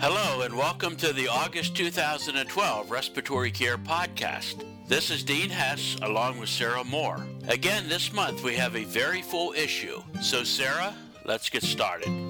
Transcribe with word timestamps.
Hello, 0.00 0.42
and 0.42 0.56
welcome 0.56 0.96
to 0.96 1.12
the 1.12 1.28
August 1.28 1.76
2012 1.76 2.90
Respiratory 2.90 3.50
Care 3.50 3.78
Podcast. 3.78 4.64
This 4.86 5.10
is 5.10 5.22
Dean 5.22 5.50
Hess 5.50 5.96
along 6.02 6.38
with 6.38 6.48
Sarah 6.48 6.84
Moore. 6.84 7.26
Again, 7.48 7.88
this 7.88 8.12
month 8.12 8.42
we 8.42 8.54
have 8.54 8.76
a 8.76 8.84
very 8.84 9.22
full 9.22 9.52
issue. 9.52 10.02
So, 10.20 10.44
Sarah, 10.44 10.94
let's 11.24 11.50
get 11.50 11.62
started. 11.62 12.29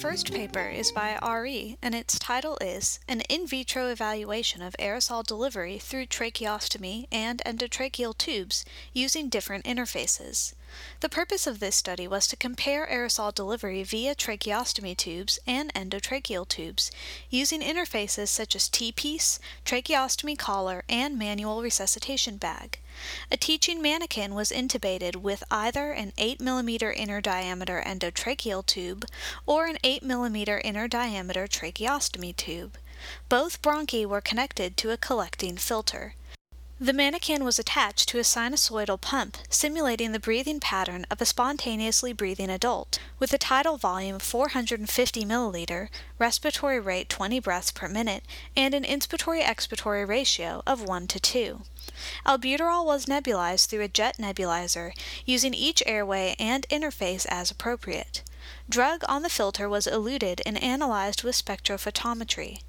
First 0.00 0.32
paper 0.32 0.68
is 0.68 0.92
by 0.92 1.16
Ari, 1.16 1.76
and 1.82 1.92
its 1.92 2.20
title 2.20 2.56
is 2.60 3.00
An 3.08 3.22
In 3.22 3.48
Vitro 3.48 3.88
Evaluation 3.88 4.62
of 4.62 4.76
Aerosol 4.78 5.26
Delivery 5.26 5.78
Through 5.78 6.06
Tracheostomy 6.06 7.08
and 7.10 7.42
Endotracheal 7.44 8.16
Tubes 8.16 8.64
Using 8.92 9.28
Different 9.28 9.64
Interfaces. 9.64 10.54
The 11.00 11.08
purpose 11.08 11.48
of 11.48 11.58
this 11.58 11.74
study 11.74 12.06
was 12.06 12.28
to 12.28 12.36
compare 12.36 12.86
aerosol 12.86 13.34
delivery 13.34 13.82
via 13.82 14.14
tracheostomy 14.14 14.96
tubes 14.96 15.40
and 15.48 15.74
endotracheal 15.74 16.46
tubes 16.46 16.92
using 17.28 17.60
interfaces 17.60 18.28
such 18.28 18.54
as 18.54 18.68
T-piece, 18.68 19.40
tracheostomy 19.64 20.38
collar, 20.38 20.84
and 20.88 21.18
manual 21.18 21.60
resuscitation 21.60 22.36
bag. 22.36 22.78
A 23.30 23.36
teaching 23.36 23.80
mannequin 23.80 24.34
was 24.34 24.50
intubated 24.50 25.16
with 25.16 25.44
either 25.50 25.92
an 25.92 26.12
8 26.18 26.40
mm 26.40 26.96
inner 26.96 27.20
diameter 27.20 27.82
endotracheal 27.86 28.66
tube 28.66 29.04
or 29.46 29.66
an 29.66 29.78
8 29.84 30.02
mm 30.02 30.60
inner 30.64 30.88
diameter 30.88 31.46
tracheostomy 31.46 32.34
tube. 32.34 32.76
Both 33.28 33.62
bronchi 33.62 34.04
were 34.04 34.20
connected 34.20 34.76
to 34.78 34.90
a 34.90 34.96
collecting 34.96 35.56
filter. 35.56 36.14
The 36.80 36.92
mannequin 36.92 37.44
was 37.44 37.58
attached 37.58 38.08
to 38.10 38.20
a 38.20 38.22
sinusoidal 38.22 39.00
pump, 39.00 39.38
simulating 39.50 40.12
the 40.12 40.20
breathing 40.20 40.60
pattern 40.60 41.06
of 41.10 41.20
a 41.20 41.26
spontaneously 41.26 42.12
breathing 42.12 42.50
adult, 42.50 43.00
with 43.18 43.32
a 43.32 43.38
tidal 43.38 43.78
volume 43.78 44.14
of 44.14 44.22
450 44.22 45.24
milliliter, 45.24 45.88
respiratory 46.20 46.78
rate 46.78 47.08
20 47.08 47.40
breaths 47.40 47.72
per 47.72 47.88
minute, 47.88 48.22
and 48.56 48.74
an 48.74 48.84
inspiratory 48.84 49.42
expiratory 49.42 50.06
ratio 50.06 50.62
of 50.68 50.84
1 50.84 51.08
to 51.08 51.18
2. 51.18 51.62
Albuterol 52.24 52.84
was 52.84 53.06
nebulized 53.06 53.66
through 53.66 53.82
a 53.82 53.88
jet 53.88 54.16
nebulizer, 54.18 54.92
using 55.24 55.54
each 55.54 55.82
airway 55.86 56.36
and 56.38 56.68
interface 56.68 57.26
as 57.26 57.50
appropriate. 57.50 58.22
Drug 58.68 59.02
on 59.08 59.22
the 59.22 59.28
filter 59.28 59.68
was 59.68 59.86
eluted 59.86 60.40
and 60.46 60.62
analyzed 60.62 61.24
with 61.24 61.34
spectrophotometry. 61.34 62.60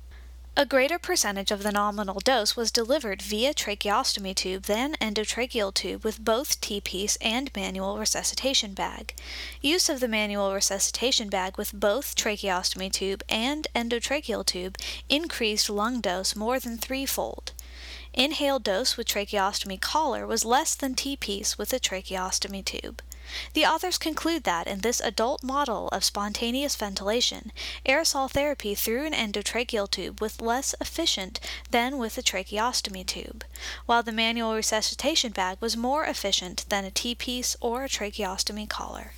A 0.57 0.65
greater 0.65 0.99
percentage 0.99 1.51
of 1.51 1.63
the 1.63 1.71
nominal 1.71 2.19
dose 2.19 2.57
was 2.57 2.69
delivered 2.69 3.21
via 3.21 3.53
tracheostomy 3.53 4.35
tube 4.35 4.63
than 4.63 4.95
endotracheal 4.99 5.73
tube 5.73 6.03
with 6.03 6.25
both 6.25 6.59
T-piece 6.59 7.15
and 7.21 7.49
manual 7.55 7.97
resuscitation 7.97 8.73
bag. 8.73 9.15
Use 9.61 9.87
of 9.87 10.01
the 10.01 10.07
manual 10.09 10.53
resuscitation 10.53 11.29
bag 11.29 11.57
with 11.57 11.71
both 11.71 12.13
tracheostomy 12.13 12.91
tube 12.91 13.23
and 13.29 13.67
endotracheal 13.73 14.45
tube 14.45 14.75
increased 15.07 15.69
lung 15.69 16.01
dose 16.01 16.35
more 16.35 16.59
than 16.59 16.77
threefold. 16.77 17.53
Inhaled 18.13 18.63
dose 18.63 18.97
with 18.97 19.07
tracheostomy 19.07 19.79
collar 19.79 20.25
was 20.25 20.43
less 20.43 20.75
than 20.75 20.95
T-piece 20.95 21.57
with 21.57 21.71
a 21.73 21.79
tracheostomy 21.79 22.65
tube. 22.65 23.01
The 23.53 23.65
authors 23.65 23.99
conclude 23.99 24.43
that 24.45 24.67
in 24.67 24.79
this 24.79 24.99
adult 24.99 25.43
model 25.43 25.87
of 25.89 26.03
spontaneous 26.03 26.75
ventilation, 26.75 27.51
aerosol 27.85 28.29
therapy 28.29 28.73
through 28.73 29.05
an 29.05 29.13
endotracheal 29.13 29.91
tube 29.91 30.19
was 30.19 30.41
less 30.41 30.73
efficient 30.81 31.39
than 31.69 31.99
with 31.99 32.17
a 32.17 32.23
tracheostomy 32.23 33.05
tube, 33.05 33.43
while 33.85 34.01
the 34.01 34.11
manual 34.11 34.55
resuscitation 34.55 35.31
bag 35.31 35.57
was 35.61 35.77
more 35.77 36.05
efficient 36.05 36.65
than 36.69 36.85
a 36.85 36.91
T-piece 36.91 37.55
or 37.61 37.83
a 37.83 37.89
tracheostomy 37.89 38.67
collar. 38.67 39.11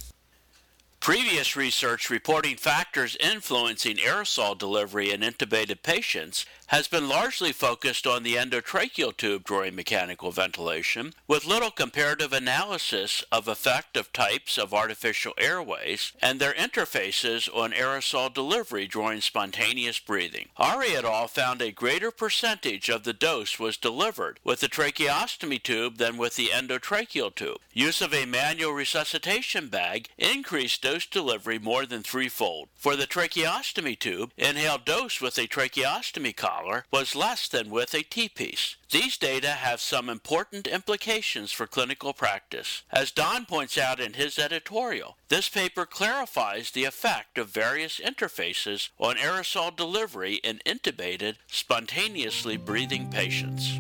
Previous 1.00 1.56
research 1.56 2.12
reporting 2.12 2.58
factors 2.58 3.18
influencing 3.20 3.96
aerosol 3.96 4.56
delivery 4.56 5.12
in 5.12 5.22
intubated 5.22 5.82
patients 5.82 6.46
has 6.72 6.88
been 6.88 7.10
largely 7.10 7.52
focused 7.52 8.08
on 8.08 8.24
the 8.24 8.36
endotracheal 8.36 9.16
tube 9.18 9.44
during 9.44 9.76
mechanical 9.76 10.32
ventilation, 10.32 11.14
with 11.28 11.46
little 11.46 11.70
comparative 11.70 12.32
analysis 12.32 13.26
of 13.30 13.50
effective 13.50 14.12
types 14.14 14.58
of 14.58 14.74
artificial 14.74 15.34
airways 15.38 16.14
and 16.22 16.40
their 16.40 16.54
interfaces 16.54 17.54
on 17.54 17.74
aerosol 17.74 18.34
delivery 18.34 18.88
during 18.88 19.20
spontaneous 19.20 20.00
breathing. 20.00 20.48
Ari 20.56 20.96
et 20.96 21.04
al. 21.04 21.28
found 21.28 21.62
a 21.62 21.74
greater 21.74 22.10
percentage 22.10 22.88
of 22.88 23.04
the 23.04 23.12
dose 23.12 23.60
was 23.60 23.76
delivered 23.76 24.40
with 24.46 24.62
the 24.62 24.70
tracheostomy 24.70 25.62
tube 25.62 25.98
than 25.98 26.16
with 26.16 26.38
the 26.38 26.52
endotracheal 26.54 27.36
tube. 27.36 27.58
Use 27.74 28.02
of 28.02 28.14
a 28.14 28.26
manual 28.26 28.72
resuscitation 28.72 29.68
bag 29.68 30.08
increased 30.18 30.82
dose 30.82 31.06
delivery 31.06 31.60
more 31.60 31.86
than 31.86 32.02
threefold. 32.02 32.70
For 32.78 32.96
the 32.96 33.08
tracheostomy 33.08 34.00
tube, 34.00 34.32
inhaled 34.38 34.86
dose 34.86 35.20
with 35.20 35.38
a 35.38 35.48
tracheostomy 35.48 36.34
collar 36.34 36.61
was 36.92 37.16
less 37.16 37.48
than 37.48 37.70
with 37.70 37.94
a 37.94 38.04
T-piece. 38.04 38.76
These 38.92 39.18
data 39.18 39.50
have 39.50 39.80
some 39.80 40.10
important 40.10 40.68
implications 40.68 41.52
for 41.52 41.68
clinical 41.68 42.14
practice. 42.14 42.84
As 42.92 43.12
Don 43.12 43.46
points 43.46 43.78
out 43.78 44.00
in 44.00 44.14
his 44.14 44.38
editorial, 44.38 45.18
this 45.30 45.50
paper 45.50 45.86
clarifies 45.86 46.72
the 46.72 46.86
effect 46.86 47.38
of 47.38 47.50
various 47.50 48.00
interfaces 48.00 48.90
on 49.00 49.16
aerosol 49.16 49.76
delivery 49.76 50.36
in 50.36 50.60
intubated, 50.66 51.36
spontaneously 51.48 52.58
breathing 52.58 53.10
patients. 53.10 53.80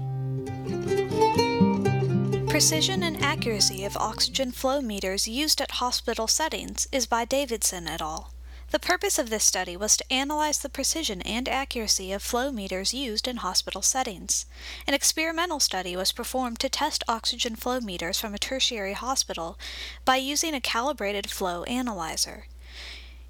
Precision 2.49 3.03
and 3.03 3.21
accuracy 3.23 3.85
of 3.85 3.95
oxygen 3.97 4.51
flow 4.51 4.81
meters 4.81 5.27
used 5.27 5.61
at 5.61 5.71
hospital 5.71 6.27
settings 6.27 6.87
is 6.91 7.05
by 7.05 7.25
Davidson 7.25 7.87
et 7.87 8.01
al. 8.01 8.33
The 8.71 8.79
purpose 8.79 9.19
of 9.19 9.29
this 9.29 9.43
study 9.43 9.75
was 9.75 9.97
to 9.97 10.13
analyze 10.13 10.59
the 10.59 10.69
precision 10.69 11.21
and 11.23 11.49
accuracy 11.49 12.13
of 12.13 12.23
flow 12.23 12.53
meters 12.53 12.93
used 12.93 13.27
in 13.27 13.37
hospital 13.37 13.81
settings. 13.81 14.45
An 14.87 14.93
experimental 14.93 15.59
study 15.59 15.97
was 15.97 16.13
performed 16.13 16.61
to 16.61 16.69
test 16.69 17.03
oxygen 17.05 17.57
flow 17.57 17.81
meters 17.81 18.17
from 18.17 18.33
a 18.33 18.39
tertiary 18.39 18.93
hospital 18.93 19.59
by 20.05 20.15
using 20.15 20.53
a 20.53 20.61
calibrated 20.61 21.29
flow 21.29 21.63
analyzer. 21.63 22.45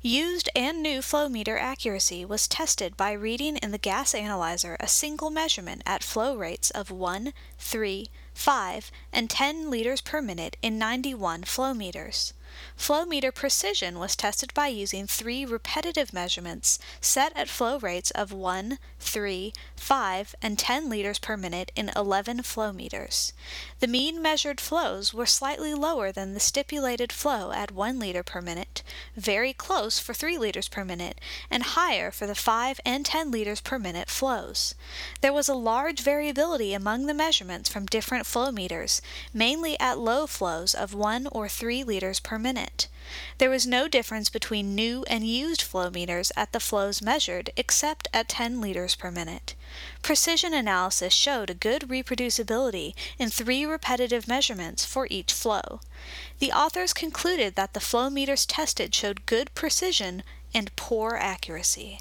Used 0.04 0.48
and 0.56 0.84
new 0.84 1.02
flow 1.02 1.28
meter 1.28 1.58
accuracy 1.58 2.24
was 2.24 2.48
tested 2.48 2.96
by 2.96 3.12
reading 3.12 3.58
in 3.58 3.72
the 3.72 3.80
gas 3.80 4.14
analyzer 4.14 4.78
a 4.80 4.88
single 4.88 5.32
measurement 5.32 5.82
at 5.88 6.04
flow 6.04 6.36
rates 6.36 6.70
of 6.70 6.92
1, 6.92 7.34
3, 7.58 8.10
5, 8.36 8.92
and 9.12 9.30
10 9.30 9.72
liters 9.72 10.02
per 10.02 10.22
minute 10.22 10.58
in 10.62 10.78
91 10.78 11.44
flow 11.44 11.74
meters. 11.74 12.34
Flow 12.82 13.06
meter 13.06 13.32
precision 13.32 14.00
was 14.00 14.16
tested 14.16 14.56
by 14.56 14.66
using 14.66 15.06
three 15.06 15.46
repetitive 15.46 16.12
measurements 16.14 16.80
set 17.00 17.32
at 17.38 17.48
flow 17.48 17.78
rates 17.78 18.10
of 18.10 18.32
1, 18.32 18.80
3, 19.00 19.54
5, 19.76 20.36
and 20.42 20.58
10 20.58 20.90
liters 20.90 21.20
per 21.20 21.38
minute 21.38 21.72
in 21.76 21.92
11 21.96 22.42
flow 22.42 22.74
meters. 22.74 23.34
The 23.82 23.88
mean 23.88 24.20
measured 24.20 24.60
flows 24.60 25.14
were 25.14 25.28
slightly 25.28 25.76
lower 25.76 26.12
than 26.12 26.34
the 26.34 26.40
stipulated 26.40 27.12
flow 27.12 27.52
at 27.52 27.70
1 27.70 28.00
liter 28.00 28.24
per 28.24 28.42
minute, 28.42 28.82
very 29.16 29.54
close 29.54 30.00
for 30.00 30.16
3 30.16 30.40
liters 30.40 30.68
per 30.68 30.84
minute, 30.84 31.22
and 31.52 31.62
higher 31.62 32.10
for 32.10 32.26
the 32.26 32.34
5 32.34 32.80
and 32.84 33.06
10 33.06 33.30
liters 33.30 33.62
per 33.62 33.78
minute 33.78 34.10
flows. 34.10 34.74
There 35.22 35.34
was 35.34 35.48
a 35.48 35.54
large 35.54 36.02
variability 36.02 36.74
among 36.74 37.06
the 37.06 37.14
measurements 37.14 37.70
from 37.70 37.86
different 37.86 38.26
flow 38.26 38.52
meters, 38.52 39.04
mainly 39.32 39.80
at 39.80 40.00
low 40.00 40.26
flows 40.26 40.74
of 40.74 40.96
1 40.96 41.28
or 41.32 41.48
3 41.48 41.84
liters 41.84 42.20
per 42.20 42.40
minute. 42.40 42.71
There 43.38 43.50
was 43.50 43.66
no 43.66 43.88
difference 43.88 44.30
between 44.30 44.76
new 44.76 45.04
and 45.10 45.28
used 45.28 45.62
flow 45.62 45.90
meters 45.90 46.32
at 46.38 46.52
the 46.52 46.60
flows 46.60 47.02
measured 47.02 47.50
except 47.58 48.08
at 48.14 48.30
10 48.30 48.62
liters 48.62 48.96
per 48.96 49.10
minute. 49.10 49.56
Precision 50.02 50.54
analysis 50.54 51.14
showed 51.14 51.50
a 51.50 51.56
good 51.56 51.84
reproducibility 51.90 52.94
in 53.18 53.30
three 53.30 53.66
repetitive 53.66 54.28
measurements 54.28 54.86
for 54.86 55.08
each 55.10 55.34
flow. 55.34 55.80
The 56.40 56.52
authors 56.52 56.94
concluded 56.94 57.56
that 57.56 57.74
the 57.74 57.80
flow 57.80 58.10
meters 58.10 58.46
tested 58.46 58.94
showed 58.94 59.26
good 59.26 59.54
precision 59.56 60.24
and 60.54 60.76
poor 60.76 61.16
accuracy. 61.16 62.00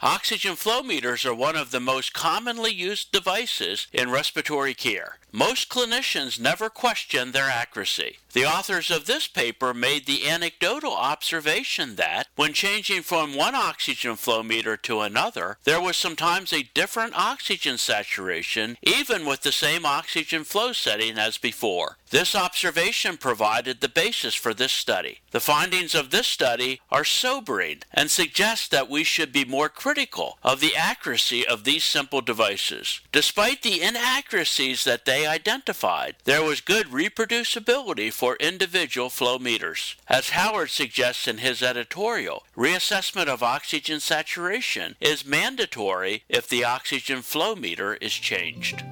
Oxygen 0.00 0.54
flow 0.54 0.82
meters 0.82 1.24
are 1.26 1.34
one 1.34 1.56
of 1.56 1.72
the 1.72 1.80
most 1.80 2.12
commonly 2.12 2.72
used 2.72 3.10
devices 3.10 3.88
in 3.92 4.10
respiratory 4.10 4.72
care. 4.72 5.18
Most 5.32 5.68
clinicians 5.68 6.40
never 6.40 6.70
question 6.70 7.32
their 7.32 7.50
accuracy. 7.50 8.16
The 8.32 8.46
authors 8.46 8.90
of 8.90 9.06
this 9.06 9.26
paper 9.26 9.74
made 9.74 10.06
the 10.06 10.28
anecdotal 10.28 10.94
observation 10.94 11.96
that, 11.96 12.28
when 12.36 12.52
changing 12.52 13.02
from 13.02 13.34
one 13.34 13.54
oxygen 13.54 14.16
flow 14.16 14.42
meter 14.42 14.76
to 14.78 15.00
another, 15.00 15.58
there 15.64 15.80
was 15.80 15.96
sometimes 15.96 16.52
a 16.52 16.68
different 16.74 17.18
oxygen 17.18 17.78
saturation, 17.78 18.78
even 18.82 19.26
with 19.26 19.42
the 19.42 19.52
same 19.52 19.84
oxygen 19.84 20.44
flow 20.44 20.72
setting 20.72 21.18
as 21.18 21.36
before. 21.36 21.96
This 22.10 22.34
observation 22.34 23.16
provided 23.18 23.80
the 23.80 23.88
basis 23.88 24.34
for 24.34 24.54
this 24.54 24.72
study. 24.72 25.20
The 25.30 25.40
findings 25.40 25.94
of 25.94 26.10
this 26.10 26.26
study 26.26 26.80
are 26.90 27.04
sobering 27.04 27.80
and 27.92 28.10
suggest 28.10 28.70
that 28.70 28.88
we 28.88 29.04
should 29.04 29.32
be 29.32 29.44
more 29.44 29.68
critical 29.68 30.38
of 30.42 30.60
the 30.60 30.74
accuracy 30.74 31.46
of 31.46 31.64
these 31.64 31.84
simple 31.84 32.22
devices. 32.22 33.00
Despite 33.12 33.62
the 33.62 33.82
inaccuracies 33.82 34.84
that 34.84 35.04
they 35.04 35.17
they 35.18 35.26
identified 35.26 36.14
there 36.26 36.44
was 36.44 36.60
good 36.60 36.86
reproducibility 36.86 38.12
for 38.12 38.36
individual 38.36 39.10
flow 39.10 39.36
meters. 39.36 39.96
As 40.06 40.30
Howard 40.30 40.70
suggests 40.70 41.26
in 41.26 41.38
his 41.38 41.60
editorial, 41.60 42.44
reassessment 42.56 43.26
of 43.26 43.42
oxygen 43.42 43.98
saturation 43.98 44.94
is 45.00 45.26
mandatory 45.26 46.22
if 46.28 46.48
the 46.48 46.62
oxygen 46.62 47.22
flow 47.22 47.56
meter 47.56 47.94
is 47.94 48.12
changed. 48.12 48.84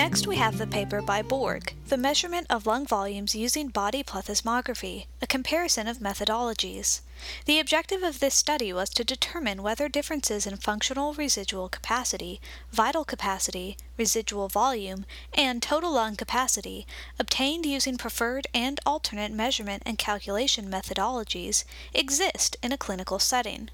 Next, 0.00 0.26
we 0.26 0.36
have 0.36 0.56
the 0.56 0.66
paper 0.66 1.02
by 1.02 1.20
Borg, 1.20 1.74
The 1.88 1.98
Measurement 1.98 2.46
of 2.48 2.64
Lung 2.64 2.86
Volumes 2.86 3.34
Using 3.34 3.68
Body 3.68 4.02
Plethysmography, 4.02 5.04
a 5.20 5.26
comparison 5.26 5.86
of 5.86 5.98
methodologies. 5.98 7.02
The 7.44 7.60
objective 7.60 8.02
of 8.02 8.18
this 8.18 8.34
study 8.34 8.72
was 8.72 8.88
to 8.90 9.04
determine 9.04 9.62
whether 9.62 9.90
differences 9.90 10.46
in 10.46 10.56
functional 10.56 11.12
residual 11.12 11.68
capacity, 11.68 12.40
vital 12.72 13.04
capacity, 13.04 13.76
residual 13.98 14.48
volume, 14.48 15.04
and 15.34 15.62
total 15.62 15.92
lung 15.92 16.16
capacity, 16.16 16.86
obtained 17.18 17.66
using 17.66 17.98
preferred 17.98 18.46
and 18.54 18.80
alternate 18.86 19.32
measurement 19.32 19.82
and 19.84 19.98
calculation 19.98 20.70
methodologies, 20.70 21.64
exist 21.92 22.56
in 22.62 22.72
a 22.72 22.78
clinical 22.78 23.18
setting. 23.18 23.68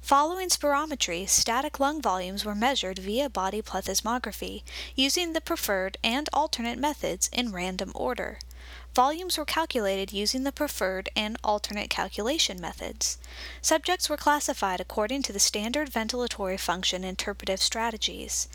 Following 0.00 0.48
spirometry, 0.48 1.28
static 1.28 1.78
lung 1.78 2.02
volumes 2.02 2.44
were 2.44 2.54
measured 2.54 2.98
via 2.98 3.28
body 3.28 3.62
plethysmography, 3.62 4.62
using 4.94 5.32
the 5.32 5.40
preferred 5.40 5.98
and 6.02 6.28
alternate 6.32 6.78
methods 6.78 7.28
in 7.32 7.52
random 7.52 7.92
order. 7.94 8.38
Volumes 8.94 9.38
were 9.38 9.44
calculated 9.44 10.12
using 10.12 10.42
the 10.42 10.50
preferred 10.50 11.08
and 11.14 11.38
alternate 11.44 11.90
calculation 11.90 12.60
methods. 12.60 13.18
Subjects 13.62 14.08
were 14.08 14.16
classified 14.16 14.80
according 14.80 15.22
to 15.22 15.32
the 15.32 15.38
standard 15.38 15.90
ventilatory 15.90 16.58
function 16.58 17.04
interpretive 17.04 17.62
strategies. 17.62 18.48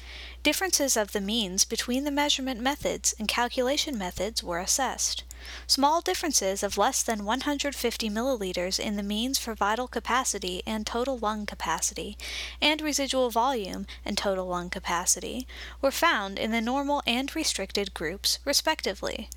Differences 0.43 0.97
of 0.97 1.13
the 1.13 1.21
means 1.21 1.63
between 1.63 2.03
the 2.03 2.11
measurement 2.11 2.59
methods 2.59 3.15
and 3.17 3.29
calculation 3.29 3.97
methods 3.97 4.43
were 4.43 4.59
assessed. 4.59 5.23
Small 5.67 6.01
differences 6.01 6.63
of 6.63 6.77
less 6.77 7.03
than 7.03 7.25
150 7.25 8.09
milliliters 8.09 8.79
in 8.79 8.95
the 8.95 9.03
means 9.03 9.37
for 9.37 9.55
vital 9.55 9.87
capacity 9.87 10.61
and 10.65 10.85
total 10.85 11.17
lung 11.17 11.45
capacity, 11.45 12.17
and 12.61 12.81
residual 12.81 13.29
volume 13.29 13.85
and 14.03 14.17
total 14.17 14.47
lung 14.47 14.69
capacity, 14.69 15.47
were 15.81 15.91
found 15.91 16.39
in 16.39 16.51
the 16.51 16.61
normal 16.61 17.01
and 17.05 17.35
restricted 17.35 17.93
groups, 17.93 18.39
respectively. 18.45 19.29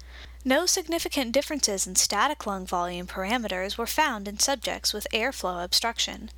No 0.45 0.67
significant 0.67 1.33
differences 1.33 1.87
in 1.87 1.97
static 1.97 2.47
lung 2.47 2.65
volume 2.65 3.07
parameters 3.07 3.77
were 3.77 3.87
found 3.87 4.29
in 4.29 4.39
subjects 4.39 4.95
with 4.95 5.07
airflow 5.13 5.63
obstruction. 5.63 6.31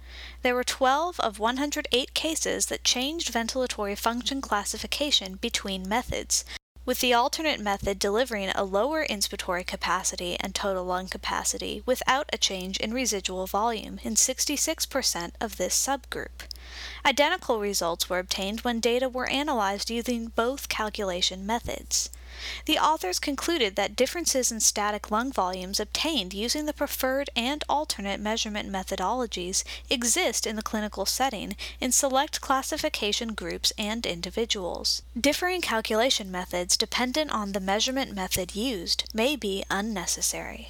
There 0.42 0.54
were 0.54 0.64
12 0.64 1.20
of 1.20 1.38
108 1.38 2.14
cases 2.14 2.66
that 2.66 2.82
changed 2.82 3.32
ventilatory 3.32 3.96
function 3.96 4.40
classification 4.40 5.36
between 5.36 5.88
methods, 5.88 6.44
with 6.86 7.00
the 7.00 7.12
alternate 7.12 7.60
method 7.60 7.98
delivering 7.98 8.50
a 8.50 8.64
lower 8.64 9.04
inspiratory 9.04 9.66
capacity 9.66 10.36
and 10.40 10.54
total 10.54 10.84
lung 10.84 11.08
capacity 11.08 11.82
without 11.86 12.28
a 12.32 12.38
change 12.38 12.78
in 12.78 12.92
residual 12.92 13.46
volume 13.46 13.98
in 14.02 14.14
66% 14.14 15.32
of 15.40 15.56
this 15.56 15.74
subgroup. 15.74 16.46
Identical 17.04 17.60
results 17.60 18.08
were 18.08 18.18
obtained 18.18 18.60
when 18.60 18.80
data 18.80 19.08
were 19.08 19.28
analyzed 19.28 19.90
using 19.90 20.28
both 20.28 20.68
calculation 20.68 21.46
methods. 21.46 22.10
The 22.64 22.78
authors 22.78 23.18
concluded 23.18 23.76
that 23.76 23.96
differences 23.96 24.50
in 24.50 24.60
static 24.60 25.10
lung 25.10 25.32
volumes 25.32 25.80
obtained 25.80 26.32
using 26.32 26.66
the 26.66 26.72
preferred 26.72 27.30
and 27.36 27.64
alternate 27.68 28.20
measurement 28.20 28.70
methodologies 28.70 29.64
exist 29.88 30.46
in 30.46 30.56
the 30.56 30.62
clinical 30.62 31.06
setting 31.06 31.56
in 31.80 31.92
select 31.92 32.40
classification 32.40 33.34
groups 33.34 33.72
and 33.76 34.06
individuals. 34.06 35.02
Differing 35.18 35.60
calculation 35.60 36.30
methods 36.30 36.76
dependent 36.76 37.30
on 37.30 37.52
the 37.52 37.60
measurement 37.60 38.14
method 38.14 38.54
used 38.54 39.04
may 39.12 39.36
be 39.36 39.64
unnecessary. 39.70 40.68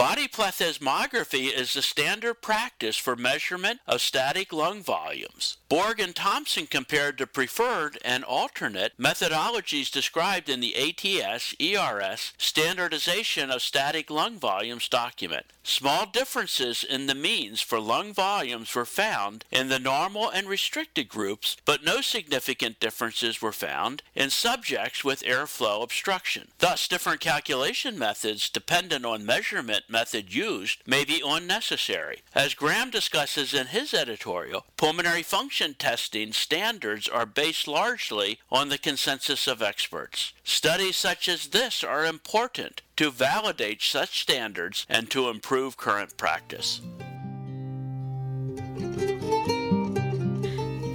Body 0.00 0.28
plethysmography 0.28 1.52
is 1.52 1.74
the 1.74 1.82
standard 1.82 2.40
practice 2.40 2.96
for 2.96 3.16
measurement 3.16 3.80
of 3.86 4.00
static 4.00 4.50
lung 4.50 4.82
volumes. 4.82 5.58
Borg 5.68 6.00
and 6.00 6.16
Thompson 6.16 6.66
compared 6.66 7.18
the 7.18 7.26
preferred 7.26 7.98
and 8.02 8.24
alternate 8.24 8.96
methodologies 8.98 9.90
described 9.90 10.48
in 10.48 10.60
the 10.60 10.74
ATS 10.74 11.54
ERS 11.60 12.32
Standardization 12.38 13.50
of 13.50 13.60
Static 13.60 14.10
Lung 14.10 14.38
Volumes 14.38 14.88
document. 14.88 15.44
Small 15.62 16.06
differences 16.06 16.82
in 16.82 17.06
the 17.06 17.14
means 17.14 17.60
for 17.60 17.78
lung 17.78 18.14
volumes 18.14 18.74
were 18.74 18.86
found 18.86 19.44
in 19.52 19.68
the 19.68 19.78
normal 19.78 20.30
and 20.30 20.48
restricted 20.48 21.08
groups, 21.08 21.58
but 21.66 21.84
no 21.84 22.00
significant 22.00 22.80
differences 22.80 23.42
were 23.42 23.52
found 23.52 24.02
in 24.14 24.30
subjects 24.30 25.04
with 25.04 25.22
airflow 25.22 25.82
obstruction. 25.82 26.48
Thus, 26.58 26.88
different 26.88 27.20
calculation 27.20 27.98
methods 27.98 28.48
dependent 28.48 29.04
on 29.04 29.26
measurement 29.26 29.84
method 29.90 30.34
used 30.34 30.82
may 30.86 31.04
be 31.04 31.22
unnecessary. 31.24 32.22
As 32.34 32.54
Graham 32.54 32.90
discusses 32.90 33.52
in 33.54 33.68
his 33.68 33.92
editorial, 33.92 34.64
pulmonary 34.76 35.22
function 35.22 35.74
testing 35.74 36.32
standards 36.32 37.08
are 37.08 37.26
based 37.26 37.66
largely 37.66 38.38
on 38.50 38.68
the 38.68 38.78
consensus 38.78 39.46
of 39.46 39.62
experts. 39.62 40.32
Studies 40.44 40.96
such 40.96 41.28
as 41.28 41.48
this 41.48 41.82
are 41.82 42.04
important 42.04 42.82
to 42.96 43.10
validate 43.10 43.82
such 43.82 44.20
standards 44.20 44.86
and 44.88 45.10
to 45.10 45.28
improve 45.28 45.76
current 45.76 46.16
practice. 46.16 46.80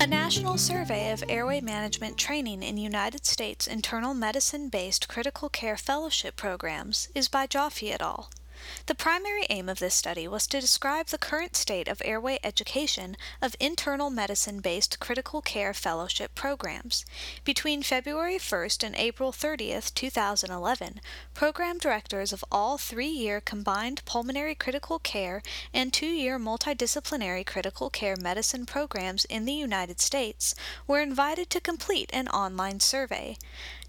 A 0.01 0.07
national 0.07 0.57
survey 0.57 1.12
of 1.12 1.24
airway 1.27 1.62
management 1.62 2.18
training 2.18 2.62
in 2.62 2.77
United 2.77 3.25
States 3.25 3.65
internal 3.65 4.13
medicine 4.13 4.69
based 4.69 5.07
critical 5.07 5.50
care 5.50 5.77
fellowship 5.77 6.36
programs 6.36 7.09
is 7.15 7.27
by 7.27 7.47
Joffe 7.47 7.92
et 7.92 8.01
al. 8.01 8.30
The 8.88 8.95
primary 8.95 9.45
aim 9.50 9.69
of 9.69 9.79
this 9.79 9.95
study 9.95 10.27
was 10.27 10.47
to 10.47 10.62
describe 10.62 11.07
the 11.07 11.17
current 11.17 11.56
state 11.56 11.88
of 11.88 12.01
airway 12.03 12.39
education 12.44 13.17
of 13.41 13.56
internal 13.59 14.09
medicine 14.09 14.59
based 14.59 15.00
critical 15.00 15.41
care 15.41 15.73
fellowship 15.73 16.35
programs. 16.35 17.06
Between 17.44 17.83
February 17.83 18.38
1st 18.38 18.83
and 18.83 18.95
April 18.95 19.31
30th, 19.31 19.94
2011, 19.94 21.01
program 21.33 21.77
directors 21.77 22.33
of 22.33 22.45
all 22.51 22.77
three 22.77 23.07
year 23.07 23.41
combined 23.41 24.03
pulmonary 24.06 24.56
critical 24.56 25.00
care 25.00 25.41
and 25.73 25.91
two 25.91 26.06
year 26.06 26.39
multidisciplinary 26.39 27.45
critical 27.45 27.89
care 27.89 28.15
medicine 28.15 28.65
programs 28.65 29.25
in 29.25 29.45
the 29.45 29.53
United 29.53 30.00
States 30.00 30.56
were 30.88 31.01
invited 31.01 31.50
to 31.50 31.59
complete 31.59 32.09
an 32.13 32.27
online 32.29 32.79
survey. 32.79 33.38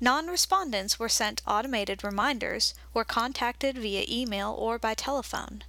Non 0.00 0.26
respondents 0.26 0.98
were 0.98 1.08
sent 1.08 1.42
automated 1.46 2.04
reminders, 2.04 2.74
were 2.92 3.04
contacted 3.04 3.78
via 3.78 4.04
email 4.08 4.54
or 4.58 4.78
by 4.78 4.92
telephone. 4.92 5.64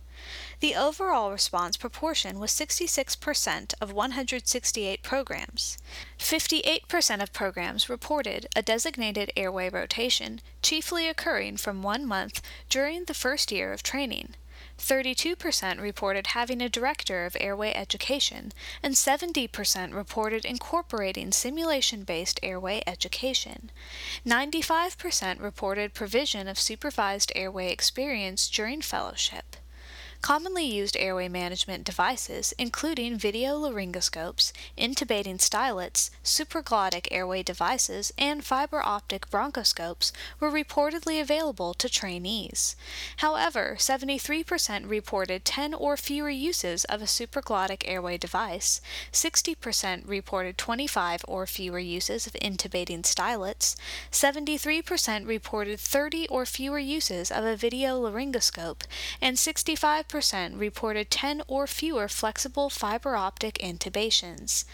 The 0.59 0.75
overall 0.75 1.31
response 1.31 1.77
proportion 1.77 2.39
was 2.39 2.51
66% 2.51 3.73
of 3.79 3.93
168 3.93 5.03
programs. 5.03 5.77
58% 6.17 7.21
of 7.21 7.31
programs 7.31 7.87
reported 7.87 8.47
a 8.55 8.63
designated 8.63 9.31
airway 9.37 9.69
rotation, 9.69 10.41
chiefly 10.61 11.07
occurring 11.07 11.57
from 11.57 11.83
one 11.83 12.05
month 12.05 12.41
during 12.69 13.05
the 13.05 13.13
first 13.13 13.51
year 13.51 13.71
of 13.71 13.83
training. 13.83 14.33
32% 14.77 15.81
reported 15.81 16.27
having 16.27 16.61
a 16.61 16.69
director 16.69 17.25
of 17.25 17.35
airway 17.39 17.73
education, 17.73 18.51
and 18.83 18.93
70% 18.93 19.93
reported 19.93 20.45
incorporating 20.45 21.31
simulation 21.31 22.03
based 22.03 22.39
airway 22.43 22.81
education. 22.87 23.71
95% 24.25 25.41
reported 25.41 25.93
provision 25.93 26.47
of 26.47 26.59
supervised 26.59 27.31
airway 27.35 27.71
experience 27.71 28.49
during 28.49 28.81
fellowship. 28.81 29.57
Commonly 30.21 30.65
used 30.65 30.97
airway 30.97 31.29
management 31.29 31.83
devices, 31.85 32.53
including 32.57 33.17
video 33.17 33.55
laryngoscopes, 33.55 34.51
intubating 34.77 35.37
stylets, 35.37 36.09
supraglottic 36.23 37.07
airway 37.11 37.43
devices, 37.43 38.11
and 38.17 38.43
fiber 38.43 38.81
optic 38.83 39.29
bronchoscopes, 39.29 40.11
were 40.39 40.51
reportedly 40.51 41.21
available 41.21 41.73
to 41.75 41.87
trainees. 41.87 42.75
However, 43.17 43.75
73% 43.79 44.89
reported 44.89 45.45
10 45.45 45.73
or 45.73 45.95
fewer 45.95 46.29
uses 46.29 46.83
of 46.85 47.01
a 47.01 47.05
supraglottic 47.05 47.83
airway 47.85 48.17
device, 48.17 48.81
60% 49.13 50.07
reported 50.07 50.57
25 50.57 51.23
or 51.27 51.45
fewer 51.45 51.79
uses 51.79 52.27
of 52.27 52.33
intubating 52.33 53.03
stylets, 53.03 53.75
73% 54.11 55.25
reported 55.25 55.79
30 55.79 56.27
or 56.27 56.45
fewer 56.45 56.79
uses 56.79 57.31
of 57.31 57.45
a 57.45 57.55
video 57.55 58.01
laryngoscope, 58.01 58.81
and 59.21 59.39
65 59.39 60.06
85% 60.07 60.59
reported 60.59 61.11
10 61.11 61.41
or 61.47 61.67
fewer 61.67 62.07
flexible 62.07 62.69
fiber 62.69 63.15
optic 63.15 63.55
intubations. 63.55 64.65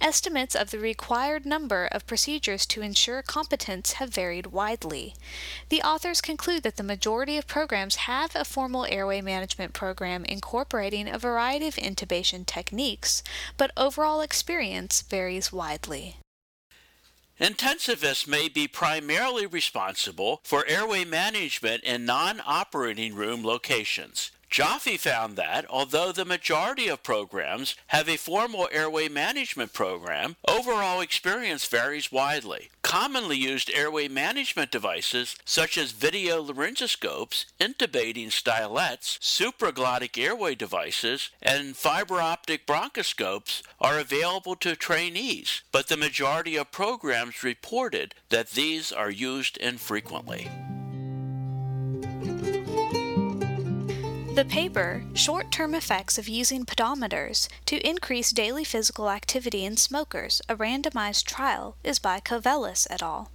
Estimates 0.00 0.54
of 0.54 0.70
the 0.70 0.78
required 0.78 1.44
number 1.44 1.86
of 1.92 2.06
procedures 2.06 2.66
to 2.66 2.82
ensure 2.82 3.22
competence 3.22 3.94
have 3.94 4.10
varied 4.10 4.48
widely. 4.48 5.14
The 5.68 5.82
authors 5.82 6.20
conclude 6.20 6.62
that 6.62 6.76
the 6.76 6.82
majority 6.82 7.36
of 7.36 7.46
programs 7.46 7.96
have 7.96 8.34
a 8.34 8.44
formal 8.44 8.86
airway 8.86 9.20
management 9.20 9.72
program 9.72 10.24
incorporating 10.24 11.08
a 11.08 11.18
variety 11.18 11.68
of 11.68 11.74
intubation 11.76 12.46
techniques, 12.46 13.22
but 13.56 13.70
overall 13.76 14.20
experience 14.20 15.02
varies 15.02 15.52
widely. 15.52 16.16
Intensivists 17.40 18.26
may 18.26 18.48
be 18.48 18.66
primarily 18.66 19.46
responsible 19.46 20.40
for 20.42 20.66
airway 20.66 21.04
management 21.04 21.84
in 21.84 22.04
non 22.04 22.42
operating 22.44 23.14
room 23.14 23.44
locations. 23.44 24.32
Joffe 24.50 24.98
found 24.98 25.36
that, 25.36 25.66
although 25.68 26.10
the 26.10 26.24
majority 26.24 26.88
of 26.88 27.02
programs 27.02 27.76
have 27.88 28.08
a 28.08 28.16
formal 28.16 28.68
airway 28.72 29.08
management 29.08 29.72
program, 29.72 30.36
overall 30.48 31.00
experience 31.00 31.66
varies 31.66 32.10
widely. 32.10 32.70
Commonly 32.82 33.36
used 33.36 33.70
airway 33.74 34.08
management 34.08 34.70
devices, 34.70 35.36
such 35.44 35.76
as 35.76 35.92
video 35.92 36.42
laryngoscopes, 36.42 37.44
intubating 37.60 38.28
stylets, 38.28 39.18
supraglottic 39.18 40.16
airway 40.16 40.54
devices, 40.54 41.30
and 41.42 41.76
fiber 41.76 42.20
optic 42.20 42.66
bronchoscopes, 42.66 43.62
are 43.80 43.98
available 43.98 44.56
to 44.56 44.74
trainees, 44.74 45.62
but 45.70 45.88
the 45.88 45.96
majority 45.96 46.56
of 46.56 46.72
programs 46.72 47.44
reported 47.44 48.14
that 48.30 48.50
these 48.50 48.90
are 48.90 49.10
used 49.10 49.58
infrequently. 49.58 50.48
The 54.38 54.44
paper, 54.44 55.02
Short 55.14 55.50
Term 55.50 55.74
Effects 55.74 56.16
of 56.16 56.28
Using 56.28 56.64
Pedometers 56.64 57.48
to 57.66 57.84
Increase 57.84 58.30
Daily 58.30 58.62
Physical 58.62 59.10
Activity 59.10 59.64
in 59.64 59.76
Smokers, 59.76 60.40
a 60.48 60.54
randomized 60.54 61.24
trial, 61.24 61.74
is 61.82 61.98
by 61.98 62.20
Kovelis 62.20 62.86
et 62.88 63.02
al. 63.02 63.32